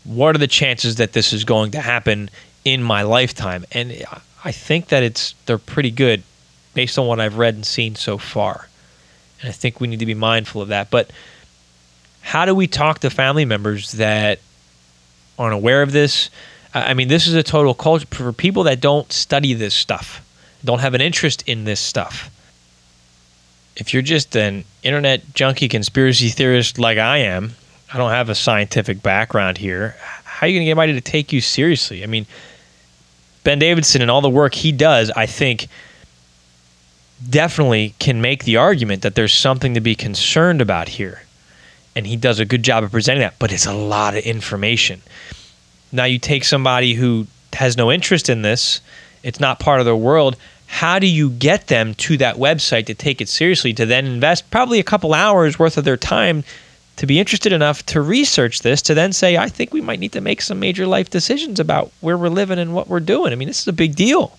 [0.03, 2.31] What are the chances that this is going to happen
[2.63, 3.63] in my lifetime?
[3.71, 4.03] And
[4.43, 6.23] I think that it's they're pretty good
[6.73, 8.67] based on what I've read and seen so far.
[9.39, 10.89] And I think we need to be mindful of that.
[10.89, 11.11] But
[12.21, 14.39] how do we talk to family members that
[15.37, 16.31] aren't aware of this?
[16.73, 20.24] I mean, this is a total culture for people that don't study this stuff,
[20.65, 22.29] don't have an interest in this stuff.
[23.75, 27.55] If you're just an internet junkie conspiracy theorist like I am,
[27.93, 29.95] I don't have a scientific background here.
[30.23, 32.03] How are you going to get anybody to take you seriously?
[32.03, 32.25] I mean,
[33.43, 35.67] Ben Davidson and all the work he does, I think
[37.29, 41.21] definitely can make the argument that there's something to be concerned about here.
[41.95, 45.01] And he does a good job of presenting that, but it's a lot of information.
[45.91, 48.81] Now, you take somebody who has no interest in this,
[49.23, 50.35] it's not part of their world.
[50.75, 54.51] How do you get them to that website to take it seriously, to then invest
[54.51, 56.43] probably a couple hours worth of their time
[56.97, 60.11] to be interested enough to research this, to then say, I think we might need
[60.11, 63.31] to make some major life decisions about where we're living and what we're doing?
[63.31, 64.37] I mean, this is a big deal.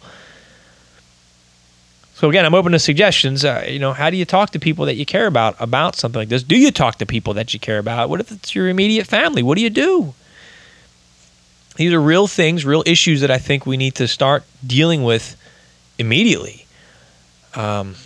[2.17, 3.43] So again, I'm open to suggestions.
[3.43, 6.21] Uh, you know, how do you talk to people that you care about about something
[6.21, 6.43] like this?
[6.43, 8.11] Do you talk to people that you care about?
[8.11, 9.43] What if it's your immediate family?
[9.43, 10.13] What do you do?
[11.77, 15.35] These are real things, real issues that I think we need to start dealing with
[15.99, 16.67] immediately.
[17.55, 17.97] Um,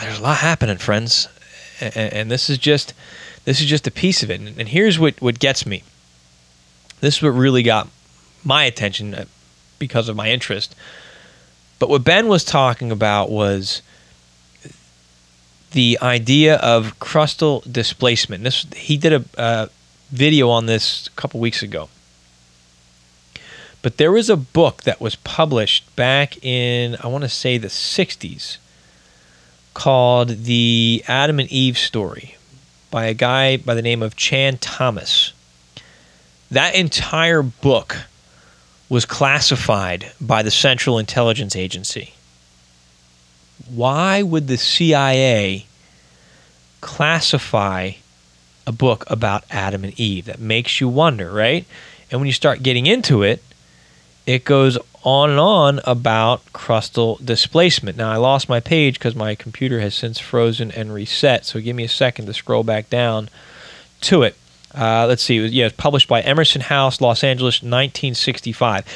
[0.00, 1.28] there's a lot happening, friends,
[1.80, 2.94] and, and, this is just
[3.44, 4.40] this is just a piece of it.
[4.40, 5.82] And, and here's what what gets me.
[7.00, 7.88] This is what really got
[8.44, 9.24] my attention uh,
[9.78, 10.74] because of my interest
[11.78, 13.82] but what Ben was talking about was
[15.72, 18.44] the idea of crustal displacement.
[18.44, 19.68] This he did a
[20.10, 21.88] video on this a couple weeks ago.
[23.84, 27.68] But there was a book that was published back in I want to say the
[27.68, 28.56] 60s
[29.74, 32.38] called The Adam and Eve Story
[32.90, 35.34] by a guy by the name of Chan Thomas.
[36.50, 37.98] That entire book
[38.88, 42.14] was classified by the Central Intelligence Agency.
[43.68, 45.66] Why would the CIA
[46.80, 47.92] classify
[48.66, 50.24] a book about Adam and Eve?
[50.24, 51.66] That makes you wonder, right?
[52.10, 53.42] And when you start getting into it,
[54.26, 57.96] it goes on and on about crustal displacement.
[57.96, 61.76] Now, I lost my page because my computer has since frozen and reset, so give
[61.76, 63.28] me a second to scroll back down
[64.02, 64.36] to it.
[64.74, 65.38] Uh, let's see.
[65.38, 68.86] It was, yeah, it was published by Emerson House, Los Angeles, 1965.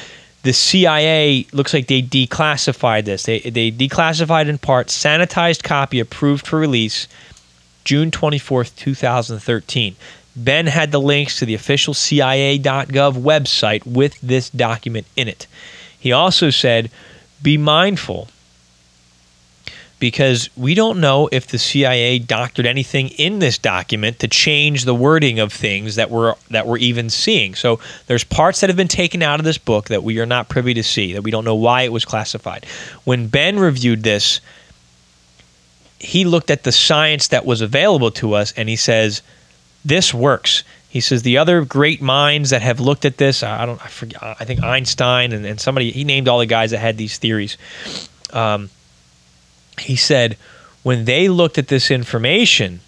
[0.42, 3.24] The CIA looks like they declassified this.
[3.24, 7.06] They, they declassified in part, sanitized copy approved for release
[7.84, 9.96] June 24th, 2013.
[10.44, 15.46] Ben had the links to the official CIA.gov website with this document in it.
[15.98, 16.90] He also said,
[17.42, 18.28] be mindful
[19.98, 24.94] because we don't know if the CIA doctored anything in this document to change the
[24.94, 27.54] wording of things that we're that we're even seeing.
[27.54, 30.48] So there's parts that have been taken out of this book that we are not
[30.48, 32.64] privy to see, that we don't know why it was classified.
[33.04, 34.40] When Ben reviewed this,
[35.98, 39.20] he looked at the science that was available to us and he says,
[39.88, 40.64] This works.
[40.90, 44.22] He says the other great minds that have looked at this, I don't, I forget,
[44.22, 47.56] I think Einstein and, and somebody, he named all the guys that had these theories.
[48.32, 48.68] Um,
[49.78, 50.36] he said
[50.82, 52.80] when they looked at this information,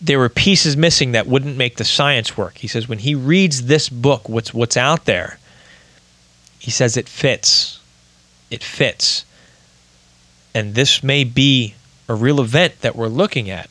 [0.00, 2.58] there were pieces missing that wouldn't make the science work.
[2.58, 5.38] He says when he reads this book, what's what's out there,
[6.58, 7.80] he says it fits.
[8.50, 9.26] It fits.
[10.54, 11.74] And this may be
[12.08, 13.68] a real event that we're looking at.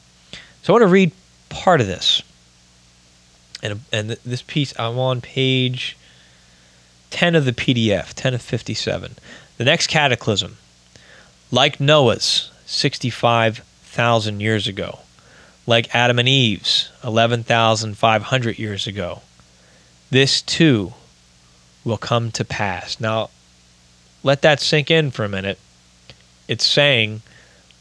[0.62, 1.12] So I want to read
[1.52, 2.24] part of this.
[3.62, 5.96] And and this piece I'm on page
[7.12, 9.16] 10 of the PDF, 10 of 57.
[9.58, 10.58] The next cataclysm,
[11.52, 15.00] like Noah's 65,000 years ago
[15.68, 19.22] like Adam and Eve's 11,500 years ago.
[20.10, 20.94] This too
[21.84, 23.00] will come to pass.
[23.00, 23.30] Now,
[24.24, 25.58] let that sink in for a minute.
[26.48, 27.22] It's saying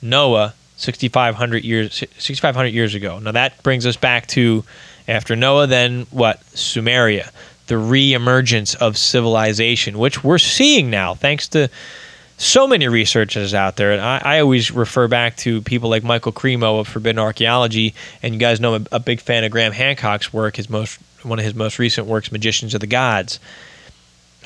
[0.00, 3.19] Noah 6500 years 6500 years ago.
[3.19, 4.64] Now that brings us back to
[5.07, 6.40] after Noah then what?
[6.55, 7.31] Sumeria,
[7.66, 11.69] the re-emergence of civilization, which we're seeing now thanks to
[12.38, 16.33] so many researchers out there, and I, I, always refer back to people like Michael
[16.33, 19.73] Cremo of Forbidden Archaeology, and you guys know I'm a, a big fan of Graham
[19.73, 23.38] Hancock's work, his most one of his most recent works, Magicians of the Gods.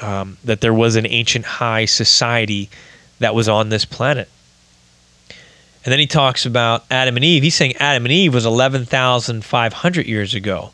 [0.03, 2.69] Um, that there was an ancient high society
[3.21, 4.29] that was on this planet.
[5.85, 7.43] And then he talks about Adam and Eve.
[7.43, 10.71] He's saying Adam and Eve was 11,500 years ago.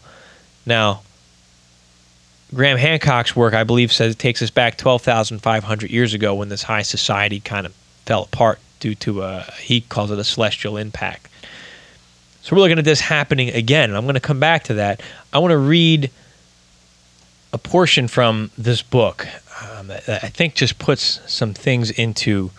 [0.65, 1.03] Now,
[2.55, 6.65] Graham Hancock's work, I believe, says it takes us back 12,500 years ago when this
[6.65, 7.73] high society kind of
[8.07, 11.29] fell apart due to a, he calls it a celestial impact.
[12.43, 15.03] So we're looking at this happening again, and I'm going to come back to that.
[15.33, 16.11] I want to read
[17.53, 19.27] a portion from this book
[19.63, 22.51] um, that I think just puts some things into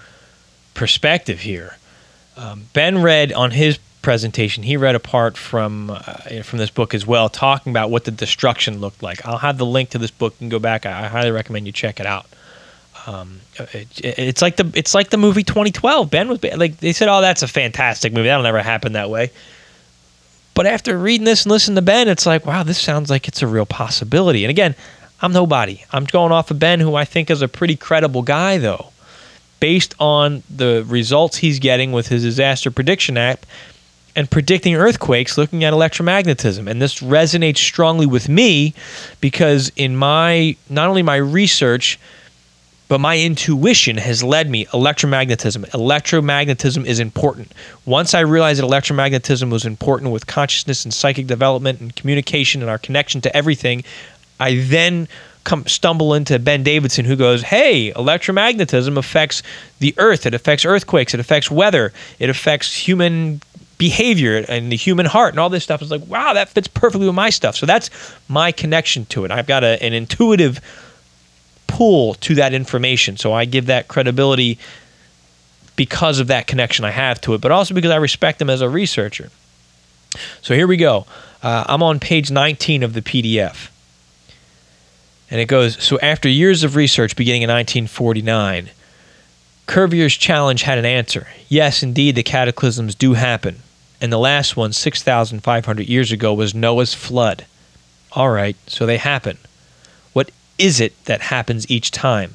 [0.73, 1.77] perspective here.
[2.37, 6.93] Um, ben read on his presentation, he read a part from uh, from this book
[6.93, 9.25] as well, talking about what the destruction looked like.
[9.25, 10.85] I'll have the link to this book and go back.
[10.85, 12.25] I, I highly recommend you check it out.
[13.07, 16.09] Um, it, it's like the it's like the movie 2012.
[16.09, 18.27] Ben was like they said, "Oh, that's a fantastic movie.
[18.27, 19.31] That'll never happen that way."
[20.53, 23.41] But after reading this and listening to Ben, it's like, wow, this sounds like it's
[23.41, 24.43] a real possibility.
[24.43, 24.75] And again,
[25.21, 25.83] I'm nobody.
[25.91, 28.91] I'm going off of Ben, who I think is a pretty credible guy, though,
[29.61, 33.45] based on the results he's getting with his disaster prediction app
[34.13, 36.69] and predicting earthquakes looking at electromagnetism.
[36.69, 38.73] And this resonates strongly with me
[39.21, 41.97] because in my not only my research
[42.89, 45.65] but my intuition has led me electromagnetism.
[45.69, 47.53] Electromagnetism is important.
[47.85, 52.69] Once I realized that electromagnetism was important with consciousness and psychic development and communication and
[52.69, 53.85] our connection to everything,
[54.41, 55.07] I then
[55.43, 59.43] come stumble into Ben Davidson who goes, "Hey, electromagnetism affects
[59.79, 60.25] the earth.
[60.25, 61.13] It affects earthquakes.
[61.13, 61.93] It affects weather.
[62.19, 63.41] It affects human
[63.81, 67.07] behavior and the human heart and all this stuff is like, wow, that fits perfectly
[67.07, 67.55] with my stuff.
[67.55, 67.89] So that's
[68.27, 69.31] my connection to it.
[69.31, 70.61] I've got a, an intuitive
[71.65, 73.17] pull to that information.
[73.17, 74.59] So I give that credibility
[75.75, 78.61] because of that connection I have to it, but also because I respect him as
[78.61, 79.31] a researcher.
[80.43, 81.07] So here we go.
[81.41, 83.70] Uh, I'm on page 19 of the PDF.
[85.31, 88.69] And it goes So after years of research beginning in 1949,
[89.65, 91.27] Cuvier's challenge had an answer.
[91.49, 93.63] Yes, indeed, the cataclysms do happen
[94.01, 97.45] and the last one 6,500 years ago was Noah's flood.
[98.13, 99.37] All right, so they happen.
[100.11, 102.33] What is it that happens each time?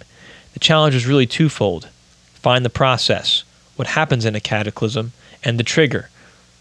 [0.55, 1.89] The challenge was really twofold
[2.35, 3.43] find the process,
[3.75, 6.09] what happens in a cataclysm, and the trigger,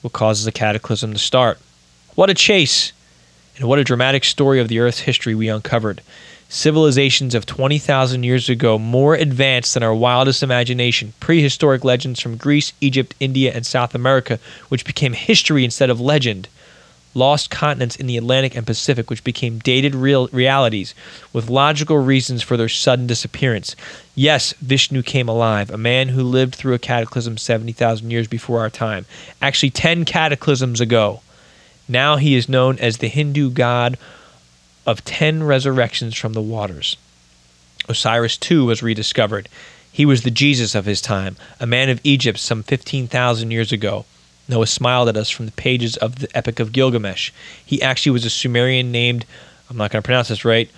[0.02, 1.60] what causes a cataclysm to start.
[2.16, 2.92] What a chase!
[3.58, 6.02] And what a dramatic story of the Earth's history we uncovered
[6.50, 12.72] civilizations of 20,000 years ago more advanced than our wildest imagination, prehistoric legends from Greece,
[12.82, 14.40] Egypt, India, and South America,
[14.70, 16.48] which became history instead of legend,
[17.14, 20.94] lost continents in the Atlantic and Pacific, which became dated real realities
[21.34, 23.76] with logical reasons for their sudden disappearance.
[24.14, 28.70] Yes, Vishnu came alive, a man who lived through a cataclysm 70,000 years before our
[28.70, 29.06] time,
[29.42, 31.22] actually 10 cataclysms ago.
[31.88, 33.98] Now he is known as the Hindu god
[34.86, 36.98] of ten resurrections from the waters.
[37.88, 39.50] Osiris too was rediscovered.
[39.92, 44.06] He was the Jesus of his time, a man of Egypt some 15,000 years ago.
[44.48, 47.32] Noah smiled at us from the pages of the Epic of Gilgamesh.
[47.66, 49.26] He actually was a Sumerian named,
[49.70, 50.70] I'm not going to pronounce this right,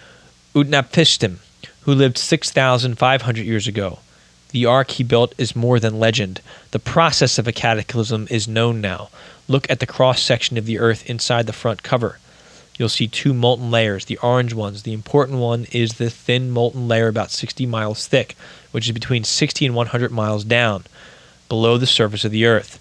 [0.53, 1.37] Utnapishtim,
[1.81, 3.99] who lived 6,500 years ago.
[4.57, 6.41] The ark he built is more than legend.
[6.71, 9.09] The process of a cataclysm is known now.
[9.47, 12.17] Look at the cross section of the earth inside the front cover
[12.77, 14.81] you'll see two molten layers, the orange ones.
[14.81, 18.35] The important one is the thin molten layer about 60 miles thick,
[18.71, 20.85] which is between 60 and 100 miles down
[21.49, 22.79] below the surface of the Earth.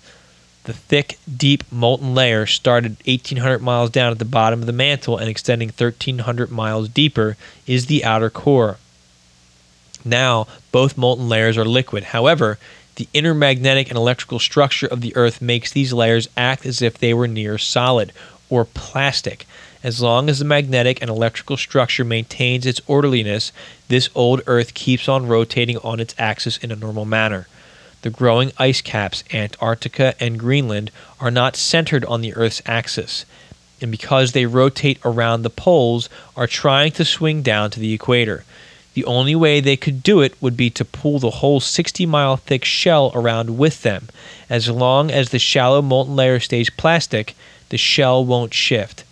[0.64, 5.18] The thick, deep molten layer started 1,800 miles down at the bottom of the mantle
[5.18, 8.78] and extending 1,300 miles deeper is the outer core.
[10.06, 12.04] Now, both molten layers are liquid.
[12.04, 12.58] However,
[12.94, 16.96] the inner magnetic and electrical structure of the Earth makes these layers act as if
[16.96, 18.12] they were near solid
[18.48, 19.46] or plastic.
[19.82, 23.52] As long as the magnetic and electrical structure maintains its orderliness,
[23.88, 27.48] this old Earth keeps on rotating on its axis in a normal manner.
[28.02, 33.24] The growing ice caps, Antarctica and Greenland, are not centered on the Earth's axis,
[33.80, 38.44] and because they rotate around the poles, are trying to swing down to the equator.
[38.96, 42.38] The only way they could do it would be to pull the whole 60 mile
[42.38, 44.08] thick shell around with them.
[44.48, 47.34] As long as the shallow molten layer stays plastic,
[47.68, 49.04] the shell won't shift.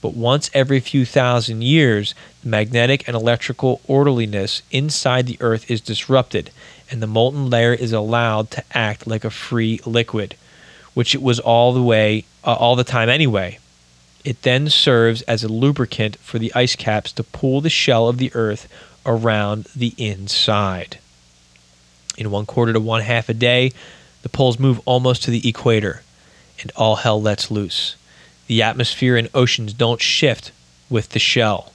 [0.00, 5.82] But once every few thousand years, the magnetic and electrical orderliness inside the Earth is
[5.82, 6.50] disrupted,
[6.90, 10.36] and the molten layer is allowed to act like a free liquid,
[10.94, 13.58] which it was all the way uh, all the time anyway.
[14.24, 18.16] It then serves as a lubricant for the ice caps to pull the shell of
[18.16, 18.68] the Earth
[19.08, 20.98] around the inside.
[22.18, 23.72] In one quarter to one half a day,
[24.22, 26.02] the poles move almost to the equator,
[26.60, 27.96] and all hell lets loose.
[28.48, 30.52] The atmosphere and oceans don't shift
[30.90, 31.72] with the shell.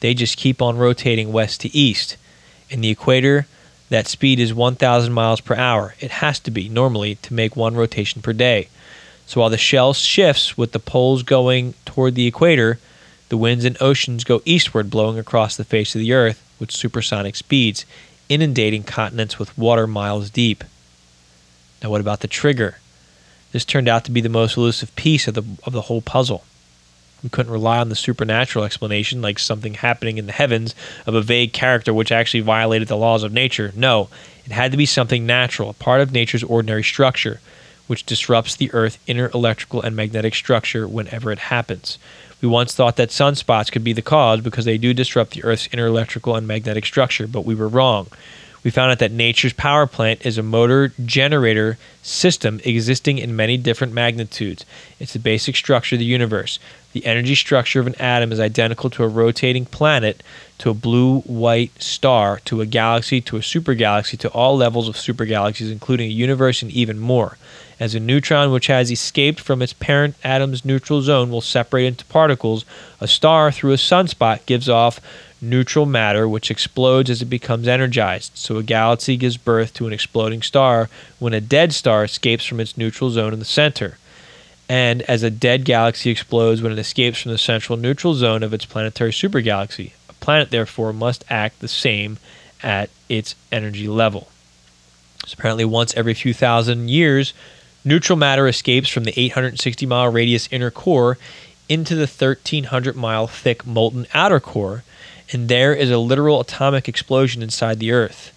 [0.00, 2.16] They just keep on rotating west to east.
[2.68, 3.46] In the equator,
[3.88, 5.94] that speed is 1,000 miles per hour.
[6.00, 8.68] It has to be, normally, to make one rotation per day.
[9.26, 12.78] So while the shell shifts with the poles going toward the equator,
[13.28, 17.36] the winds and oceans go eastward, blowing across the face of the earth with supersonic
[17.36, 17.84] speeds,
[18.30, 20.64] inundating continents with water miles deep.
[21.82, 22.78] Now, what about the trigger?
[23.50, 26.44] This turned out to be the most elusive piece of the, of the whole puzzle.
[27.22, 31.20] We couldn't rely on the supernatural explanation, like something happening in the heavens, of a
[31.20, 33.72] vague character which actually violated the laws of nature.
[33.76, 34.08] No,
[34.44, 37.40] it had to be something natural, a part of nature's ordinary structure,
[37.86, 41.98] which disrupts the Earth's inner electrical and magnetic structure whenever it happens.
[42.42, 45.68] We once thought that sunspots could be the cause because they do disrupt the Earth's
[45.72, 48.08] inner electrical and magnetic structure, but we were wrong
[48.64, 53.56] we found out that nature's power plant is a motor generator system existing in many
[53.56, 54.64] different magnitudes.
[55.00, 56.58] It's the basic structure of the universe.
[56.92, 60.22] The energy structure of an atom is identical to a rotating planet,
[60.58, 64.96] to a blue white star, to a galaxy, to a supergalaxy, to all levels of
[64.96, 67.38] supergalaxies, including a universe and even more.
[67.80, 72.04] As a neutron which has escaped from its parent atom's neutral zone will separate into
[72.04, 72.64] particles,
[73.00, 75.00] a star through a sunspot gives off
[75.40, 78.36] neutral matter which explodes as it becomes energized.
[78.36, 80.88] So a galaxy gives birth to an exploding star
[81.18, 83.98] when a dead star escapes from its neutral zone in the center.
[84.72, 88.54] And as a dead galaxy explodes when it escapes from the central neutral zone of
[88.54, 89.92] its planetary supergalaxy.
[90.08, 92.16] A planet, therefore, must act the same
[92.62, 94.28] at its energy level.
[95.26, 97.34] So apparently, once every few thousand years,
[97.84, 101.18] neutral matter escapes from the 860 mile radius inner core
[101.68, 104.84] into the 1300 mile thick molten outer core
[105.34, 108.32] and there is a literal atomic explosion inside the Earth.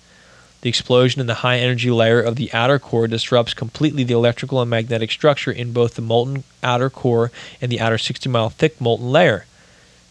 [0.65, 4.59] The explosion in the high energy layer of the outer core disrupts completely the electrical
[4.61, 8.81] and magnetic structure in both the molten outer core and the outer 60 mile thick
[8.81, 9.45] molten layer.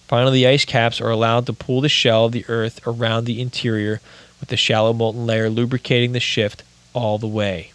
[0.06, 3.40] Finally, the ice caps are allowed to pull the shell of the Earth around the
[3.40, 4.00] interior,
[4.38, 7.72] with the shallow molten layer lubricating the shift all the way.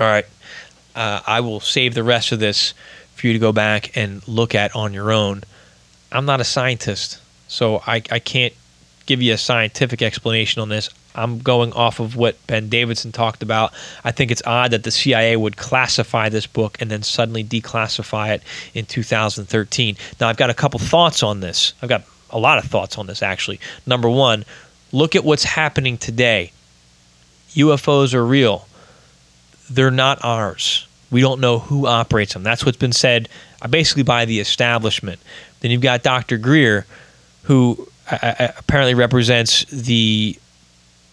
[0.00, 0.24] All right,
[0.96, 2.72] uh, I will save the rest of this
[3.14, 5.42] for you to go back and look at on your own.
[6.10, 7.20] I'm not a scientist.
[7.46, 8.54] So I, I can't
[9.04, 10.88] give you a scientific explanation on this.
[11.14, 13.72] I'm going off of what Ben Davidson talked about.
[14.04, 18.34] I think it's odd that the CIA would classify this book and then suddenly declassify
[18.34, 18.42] it
[18.74, 19.96] in 2013.
[20.20, 21.74] Now, I've got a couple thoughts on this.
[21.82, 23.60] I've got a lot of thoughts on this, actually.
[23.86, 24.44] Number one,
[24.92, 26.52] look at what's happening today.
[27.54, 28.68] UFOs are real,
[29.68, 30.86] they're not ours.
[31.10, 32.44] We don't know who operates them.
[32.44, 33.28] That's what's been said
[33.62, 35.20] uh, basically by the establishment.
[35.58, 36.38] Then you've got Dr.
[36.38, 36.86] Greer
[37.42, 40.36] who apparently represents the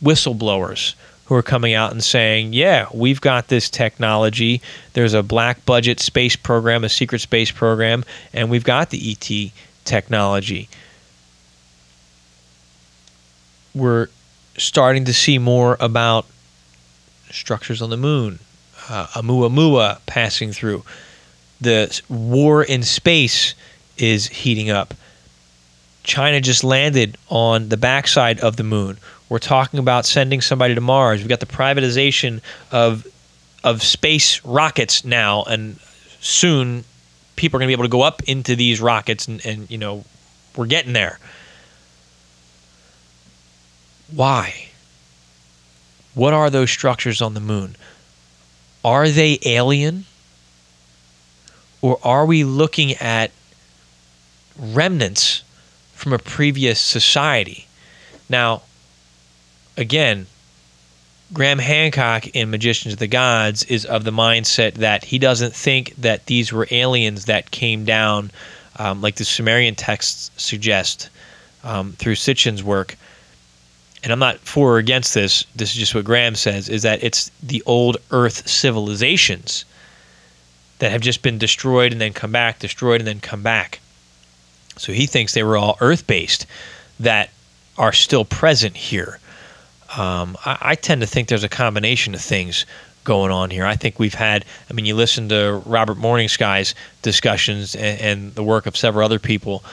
[0.04, 0.96] whistleblowers
[1.26, 4.62] who are coming out and saying, yeah, we've got this technology.
[4.94, 9.52] There's a black budget space program, a secret space program, and we've got the ET
[9.84, 10.70] technology.
[13.76, 14.08] We're
[14.58, 16.26] starting to see more about
[17.30, 18.40] structures on the moon,
[18.90, 20.84] uh, Oumuamua passing through.
[21.60, 23.54] The war in space
[23.98, 24.94] is heating up.
[26.04, 28.98] China just landed on the backside of the moon.
[29.30, 31.20] We're talking about sending somebody to Mars.
[31.20, 33.08] We've got the privatization of
[33.64, 35.80] of space rockets now, and
[36.22, 36.86] soon
[37.36, 39.78] people are going to be able to go up into these rockets, and, and you
[39.78, 40.06] know
[40.56, 41.20] we're getting there.
[44.12, 44.70] Why?
[46.14, 47.76] What are those structures on the moon?
[48.88, 50.06] are they alien?
[51.82, 53.32] Or are we looking at
[54.58, 55.44] remnants
[55.94, 57.68] from a previous society?
[58.30, 58.62] Now,
[59.78, 60.28] again,
[61.34, 65.94] Graham Hancock in Magicians of the Gods is of the mindset that he doesn't think
[65.98, 68.32] that these were aliens that came down,
[68.78, 71.10] um, like the Sumerian texts suggest
[71.64, 72.98] um, through Sitchin's work.
[74.04, 75.46] And I'm not for or against this.
[75.56, 79.66] This is just what Graham says: is that it's the old Earth civilizations
[80.80, 83.80] that have just been destroyed and then come back, destroyed and then come back.
[84.78, 86.46] So he thinks they were all Earth-based
[87.00, 87.32] that
[87.78, 89.20] are still present here.
[89.98, 92.68] Um, I, I, tend to think there's a combination of things
[93.04, 93.66] going on here.
[93.66, 98.44] I think we've had, I mean, you listen to Robert Morningsky's discussions and, and the
[98.44, 99.64] work of several other people.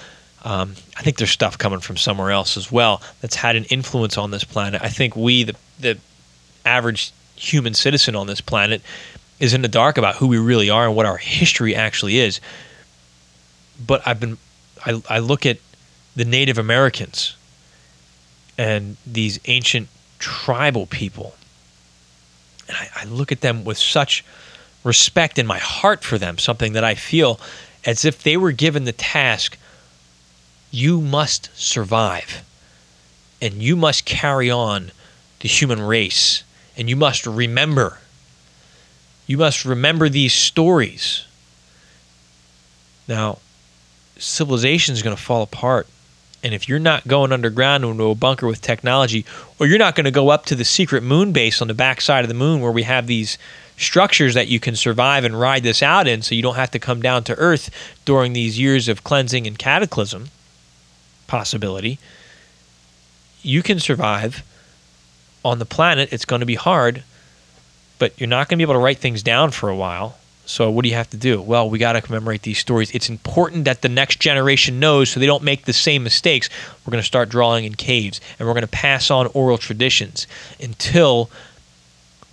[0.43, 4.17] Um, I think there's stuff coming from somewhere else as well that's had an influence
[4.17, 4.81] on this planet.
[4.83, 5.99] I think we, the, the
[6.65, 8.81] average human citizen on this planet,
[9.41, 12.41] is in the dark about who we really are and what our history actually is.
[13.85, 14.39] But I've been,
[14.87, 15.59] I, I look at
[16.17, 17.37] the Native Americans
[18.57, 21.35] and these ancient tribal people.
[22.69, 24.25] And I, I, look at them with such
[24.83, 27.39] respect in my heart for them, something that I feel
[27.85, 29.59] as if they were given the task
[30.71, 32.43] you must survive
[33.41, 34.91] and you must carry on
[35.41, 36.43] the human race
[36.77, 37.99] and you must remember.
[39.27, 41.27] You must remember these stories.
[43.07, 43.39] Now,
[44.19, 45.87] civilization is going to fall apart
[46.45, 49.25] and if you're not going underground into a bunker with technology,
[49.65, 52.23] or you're not going to go up to the secret moon base on the backside
[52.23, 53.39] of the moon where we have these
[53.79, 56.79] structures that you can survive and ride this out in so you don't have to
[56.79, 57.71] come down to Earth
[58.05, 60.29] during these years of cleansing and cataclysm
[61.27, 61.99] possibility,
[63.41, 64.45] you can survive
[65.43, 66.13] on the planet.
[66.13, 67.03] It's going to be hard,
[67.99, 70.19] but you're not going to be able to write things down for a while.
[70.47, 71.41] So what do you have to do?
[71.41, 72.91] Well, we got to commemorate these stories.
[72.91, 76.51] It's important that the next generation knows so they don't make the same mistakes.
[76.85, 80.27] We're going to start drawing in caves and we're going to pass on oral traditions
[80.61, 81.31] until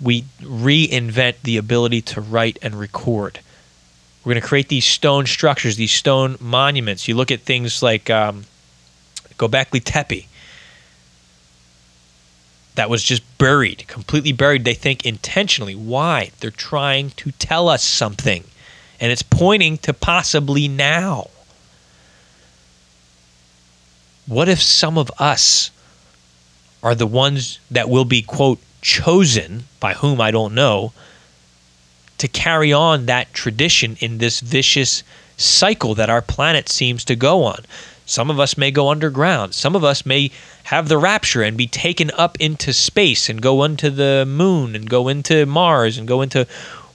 [0.01, 3.39] we reinvent the ability to write and record.
[4.24, 7.07] We're going to create these stone structures, these stone monuments.
[7.07, 8.45] You look at things like um,
[9.38, 10.28] Gobekli Tepe
[12.82, 15.75] that was just buried, completely buried, they think intentionally.
[15.75, 16.32] Why?
[16.39, 18.43] They're trying to tell us something.
[18.99, 21.29] And it's pointing to possibly now.
[24.25, 25.69] What if some of us
[26.82, 30.91] are the ones that will be, quote, chosen, by whom I don't know,
[32.17, 35.03] to carry on that tradition in this vicious
[35.38, 37.63] cycle that our planet seems to go on?
[38.12, 39.55] Some of us may go underground.
[39.55, 40.32] Some of us may
[40.64, 44.89] have the rapture and be taken up into space and go into the moon and
[44.89, 46.45] go into Mars and go into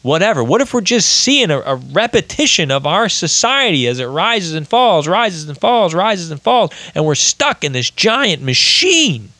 [0.02, 0.44] whatever.
[0.44, 4.68] What if we're just seeing a, a, repetition of our society as it rises and
[4.68, 9.30] falls, rises and falls, rises and falls, and we're stuck in this giant machine?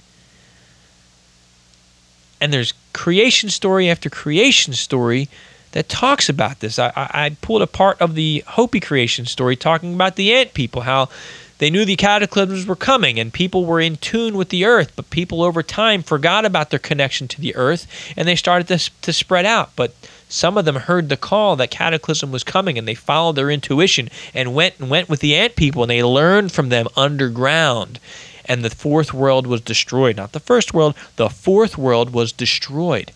[2.41, 5.29] And there's creation story after creation story
[5.72, 6.79] that talks about this.
[6.79, 10.55] I, I, I pulled a part of the Hopi creation story talking about the ant
[10.55, 11.11] people, how
[11.59, 15.09] they knew the cataclysms were coming and people were in tune with the earth, but
[15.09, 17.87] people over time forgot about their connection to the earth
[18.17, 19.71] and they started to, to spread out.
[19.75, 19.95] But
[20.29, 24.11] some of them heard the call that cataclysm was coming and they followed their intuition
[24.35, 28.01] and went and went with the ant people and they learned from them underground.
[28.45, 30.17] And the fourth world was destroyed.
[30.17, 33.13] Not the first world, the fourth world was destroyed.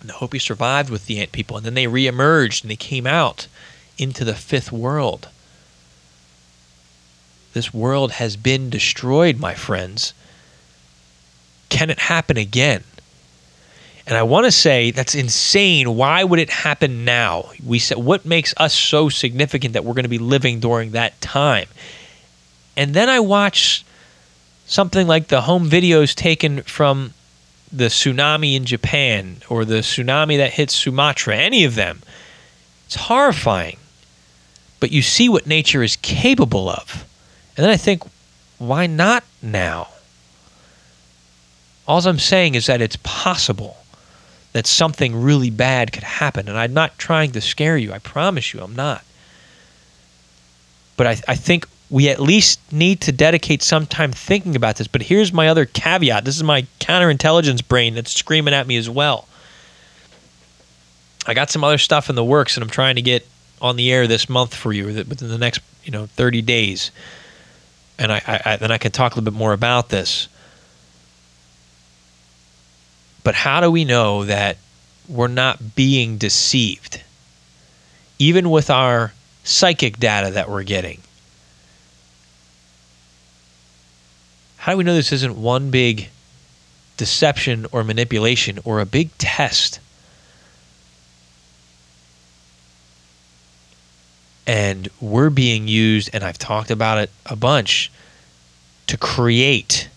[0.00, 3.06] And the Hopi survived with the ant people and then they reemerged and they came
[3.06, 3.46] out
[3.96, 5.28] into the fifth world.
[7.52, 10.14] This world has been destroyed, my friends.
[11.68, 12.84] Can it happen again?
[14.06, 15.96] And I want to say that's insane.
[15.96, 17.50] Why would it happen now?
[17.64, 21.20] We said what makes us so significant that we're going to be living during that
[21.20, 21.68] time.
[22.76, 23.84] And then I watch
[24.66, 27.12] something like the home videos taken from
[27.72, 32.02] the tsunami in Japan or the tsunami that hit Sumatra, any of them.
[32.86, 33.78] It's horrifying.
[34.80, 37.06] But you see what nature is capable of.
[37.56, 38.02] And then I think,
[38.58, 39.88] why not now?
[41.86, 43.76] All I'm saying is that it's possible
[44.52, 46.48] that something really bad could happen.
[46.48, 47.92] And I'm not trying to scare you.
[47.92, 49.04] I promise you, I'm not.
[50.96, 54.86] But I, I think we at least need to dedicate some time thinking about this.
[54.86, 58.88] But here's my other caveat this is my counterintelligence brain that's screaming at me as
[58.88, 59.26] well.
[61.26, 63.26] I got some other stuff in the works and I'm trying to get
[63.60, 66.90] on the air this month for you within the next you know 30 days
[67.98, 70.28] and I, I, then I can talk a little bit more about this.
[73.24, 74.56] But how do we know that
[75.08, 77.02] we're not being deceived.
[78.18, 79.12] Even with our
[79.44, 81.00] psychic data that we're getting.
[84.58, 86.08] How do we know this isn't one big
[86.96, 89.80] deception or manipulation or a big test?
[94.46, 97.90] And we're being used, and I've talked about it a bunch,
[98.88, 99.88] to create.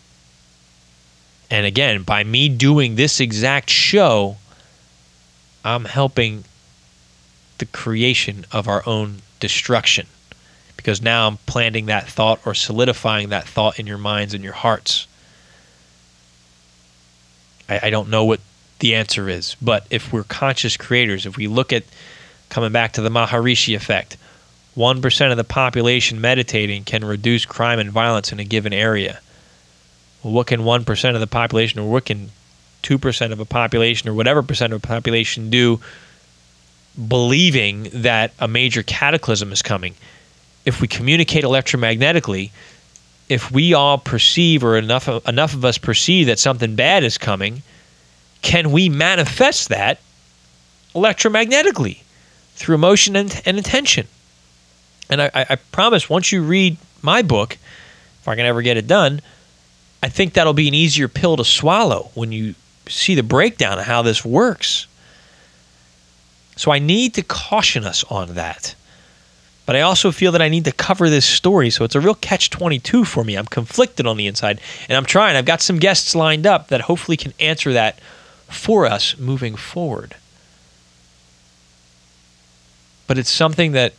[1.50, 4.38] And again, by me doing this exact show,
[5.64, 6.43] I'm helping
[7.58, 10.08] the creation of our own destruction
[10.78, 14.54] because now I'm planting that thought or solidifying that thought in your minds and your
[14.54, 15.08] hearts.
[17.68, 18.41] I, I, don't know what
[18.80, 21.84] the answer is, but if we're conscious creators, if we look at
[22.50, 24.18] coming back to the Maharishi effect,
[24.78, 29.19] 1% of the population meditating can reduce crime and violence in a given area.
[30.21, 32.32] Well, what can 1% of the population, or what can
[32.84, 35.80] 2% of a population, or whatever percent of a population do
[37.07, 39.95] believing that a major cataclysm is coming?
[40.65, 42.51] If we communicate electromagnetically,
[43.30, 47.17] if we all perceive, or enough of, enough of us perceive that something bad is
[47.17, 47.63] coming,
[48.41, 49.99] can we manifest that
[50.93, 51.99] electromagnetically
[52.55, 54.07] through emotion and, and intention?
[55.10, 57.58] And I, I promise once you read my book,
[58.22, 59.22] if I can ever get it done,
[60.01, 62.56] I think that'll be an easier pill to swallow when you
[62.88, 64.88] see the breakdown of how this works.
[66.56, 68.76] So I need to caution us on that.
[69.66, 71.70] But I also feel that I need to cover this story.
[71.70, 73.36] So it's a real catch 22 for me.
[73.36, 75.36] I'm conflicted on the inside, and I'm trying.
[75.36, 77.99] I've got some guests lined up that hopefully can answer that
[78.47, 80.16] for us moving forward.
[83.08, 83.93] But it's something that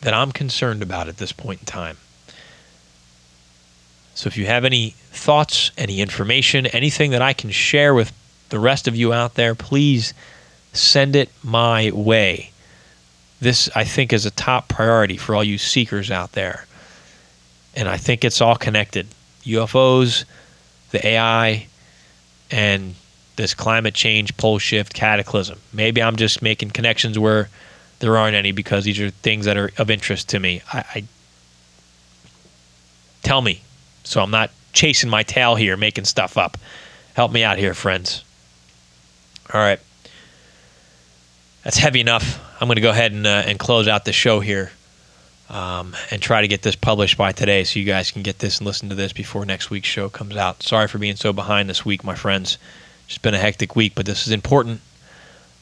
[0.00, 1.96] that I'm concerned about at this point in time.
[4.14, 8.12] So if you have any thoughts, any information, anything that I can share with
[8.50, 10.12] the rest of you out there, please
[10.72, 12.50] send it my way.
[13.40, 16.66] This, I think, is a top priority for all you seekers out there.
[17.74, 19.06] And I think it's all connected
[19.44, 20.24] UFOs,
[20.90, 21.66] the AI,
[22.50, 22.94] and
[23.36, 25.58] this climate change, pole shift, cataclysm.
[25.72, 27.48] Maybe I'm just making connections where
[28.00, 30.62] there aren't any because these are things that are of interest to me.
[30.72, 31.04] I, I
[33.22, 33.62] tell me,
[34.04, 36.58] so I'm not chasing my tail here, making stuff up.
[37.14, 38.24] Help me out here, friends.
[39.52, 39.80] All right,
[41.64, 42.40] that's heavy enough.
[42.60, 44.72] I'm going to go ahead and uh, and close out the show here.
[45.48, 48.58] Um, and try to get this published by today so you guys can get this
[48.58, 50.62] and listen to this before next week's show comes out.
[50.62, 52.56] Sorry for being so behind this week, my friends.
[53.08, 54.80] It's been a hectic week, but this is important.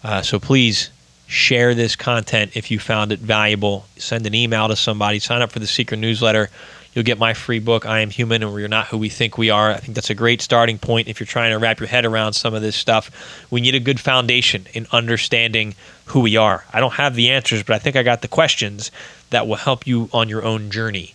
[0.04, 0.90] Uh, so please
[1.28, 3.84] share this content if you found it valuable.
[3.98, 6.48] Send an email to somebody, sign up for the secret newsletter.
[6.94, 9.50] You'll get my free book, I Am Human and We're Not Who We Think We
[9.50, 9.70] Are.
[9.70, 12.32] I think that's a great starting point if you're trying to wrap your head around
[12.32, 13.46] some of this stuff.
[13.50, 15.74] We need a good foundation in understanding
[16.06, 16.64] who we are.
[16.72, 18.90] I don't have the answers, but I think I got the questions
[19.28, 21.14] that will help you on your own journey.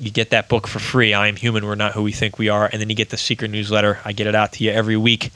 [0.00, 2.48] You get that book for free, I Am Human, We're Not Who We Think We
[2.48, 4.00] Are, and then you get the secret newsletter.
[4.04, 5.30] I get it out to you every week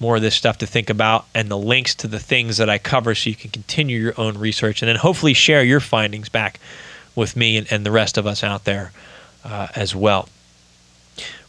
[0.00, 2.78] more of this stuff to think about and the links to the things that I
[2.78, 6.58] cover so you can continue your own research and then hopefully share your findings back
[7.14, 8.92] with me and, and the rest of us out there
[9.44, 10.28] uh, as well.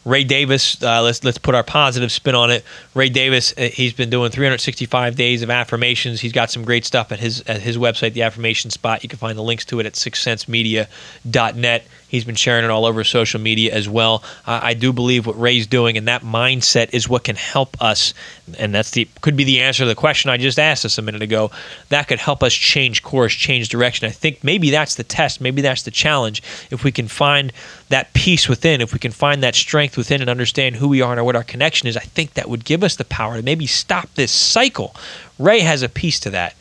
[0.04, 2.64] Ray Davis, uh, let's let's put our positive spin on it.
[2.92, 6.20] Ray Davis, uh, he's been doing 365 days of affirmations.
[6.20, 9.00] He's got some great stuff at his at his website, the Affirmation Spot.
[9.04, 11.86] You can find the links to it at sixsensemedia.net.
[12.12, 14.22] He's been sharing it all over social media as well.
[14.46, 18.12] I do believe what Ray's doing and that mindset is what can help us,
[18.58, 21.02] and that's the could be the answer to the question I just asked us a
[21.02, 21.50] minute ago.
[21.88, 24.06] That could help us change course, change direction.
[24.06, 26.42] I think maybe that's the test, maybe that's the challenge.
[26.70, 27.50] If we can find
[27.88, 31.14] that peace within, if we can find that strength within and understand who we are
[31.14, 33.66] and what our connection is, I think that would give us the power to maybe
[33.66, 34.94] stop this cycle.
[35.38, 36.54] Ray has a piece to that.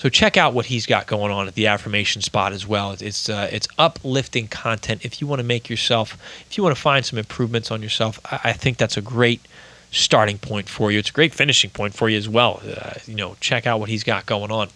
[0.00, 2.96] So check out what he's got going on at the affirmation spot as well.
[2.98, 5.04] It's uh, it's uplifting content.
[5.04, 6.16] If you want to make yourself,
[6.48, 9.42] if you want to find some improvements on yourself, I, I think that's a great
[9.90, 10.98] starting point for you.
[10.98, 12.62] It's a great finishing point for you as well.
[12.66, 14.70] Uh, you know, check out what he's got going on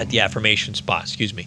[0.00, 1.04] at the affirmation spot.
[1.04, 1.46] Excuse me.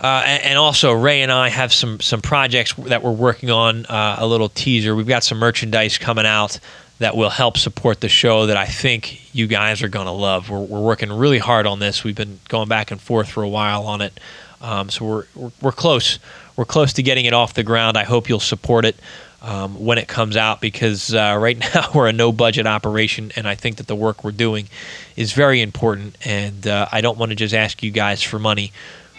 [0.00, 3.86] Uh, and, and, also, Ray and I have some some projects that we're working on.
[3.86, 4.94] Uh, a little teaser.
[4.94, 6.60] We've got some merchandise coming out
[7.02, 10.48] that will help support the show that I think you guys are going to love.
[10.48, 12.04] We're, we're working really hard on this.
[12.04, 14.18] We've been going back and forth for a while on it.
[14.60, 16.20] Um, so we're, we're, we're, close.
[16.56, 17.96] We're close to getting it off the ground.
[17.96, 18.94] I hope you'll support it
[19.42, 23.48] um, when it comes out because uh, right now we're a no budget operation and
[23.48, 24.68] I think that the work we're doing
[25.16, 26.16] is very important.
[26.24, 28.70] And uh, I don't want to just ask you guys for money,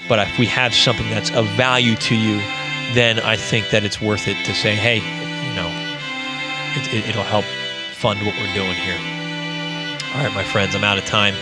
[0.08, 2.38] but if we have something that's of value to you,
[2.94, 5.68] then I think that it's worth it to say, hey, you know,
[6.76, 7.46] it, it, help
[8.04, 9.00] fund what we're doing here.
[10.14, 11.36] All right, my friends, I'm out of time.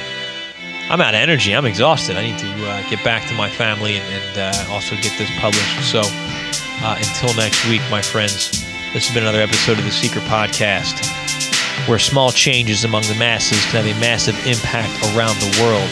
[0.91, 1.55] I'm out of energy.
[1.55, 2.17] I'm exhausted.
[2.17, 5.27] I need to uh, get back to my family and, and uh, also get this
[5.39, 5.81] published.
[5.81, 8.51] So uh, until next week, my friends,
[8.93, 11.01] this has been another episode of the Secret Podcast,
[11.89, 15.89] where small changes among the masses can have a massive impact around the world.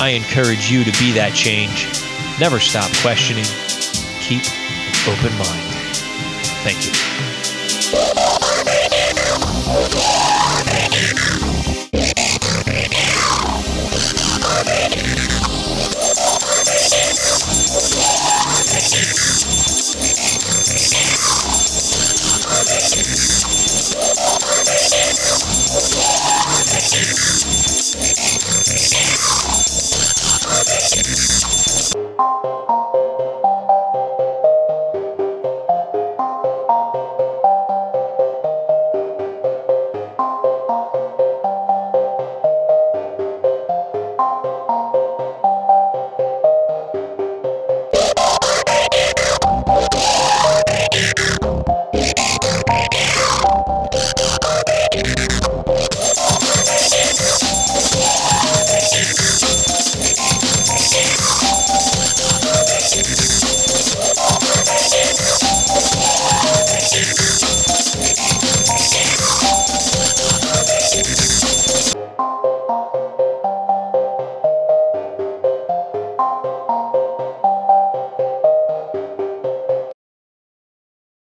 [0.00, 1.86] I encourage you to be that change.
[2.40, 3.46] Never stop questioning.
[4.18, 5.62] Keep an open mind.
[6.66, 6.86] Thank
[8.16, 8.21] you.
[9.64, 10.41] Oh,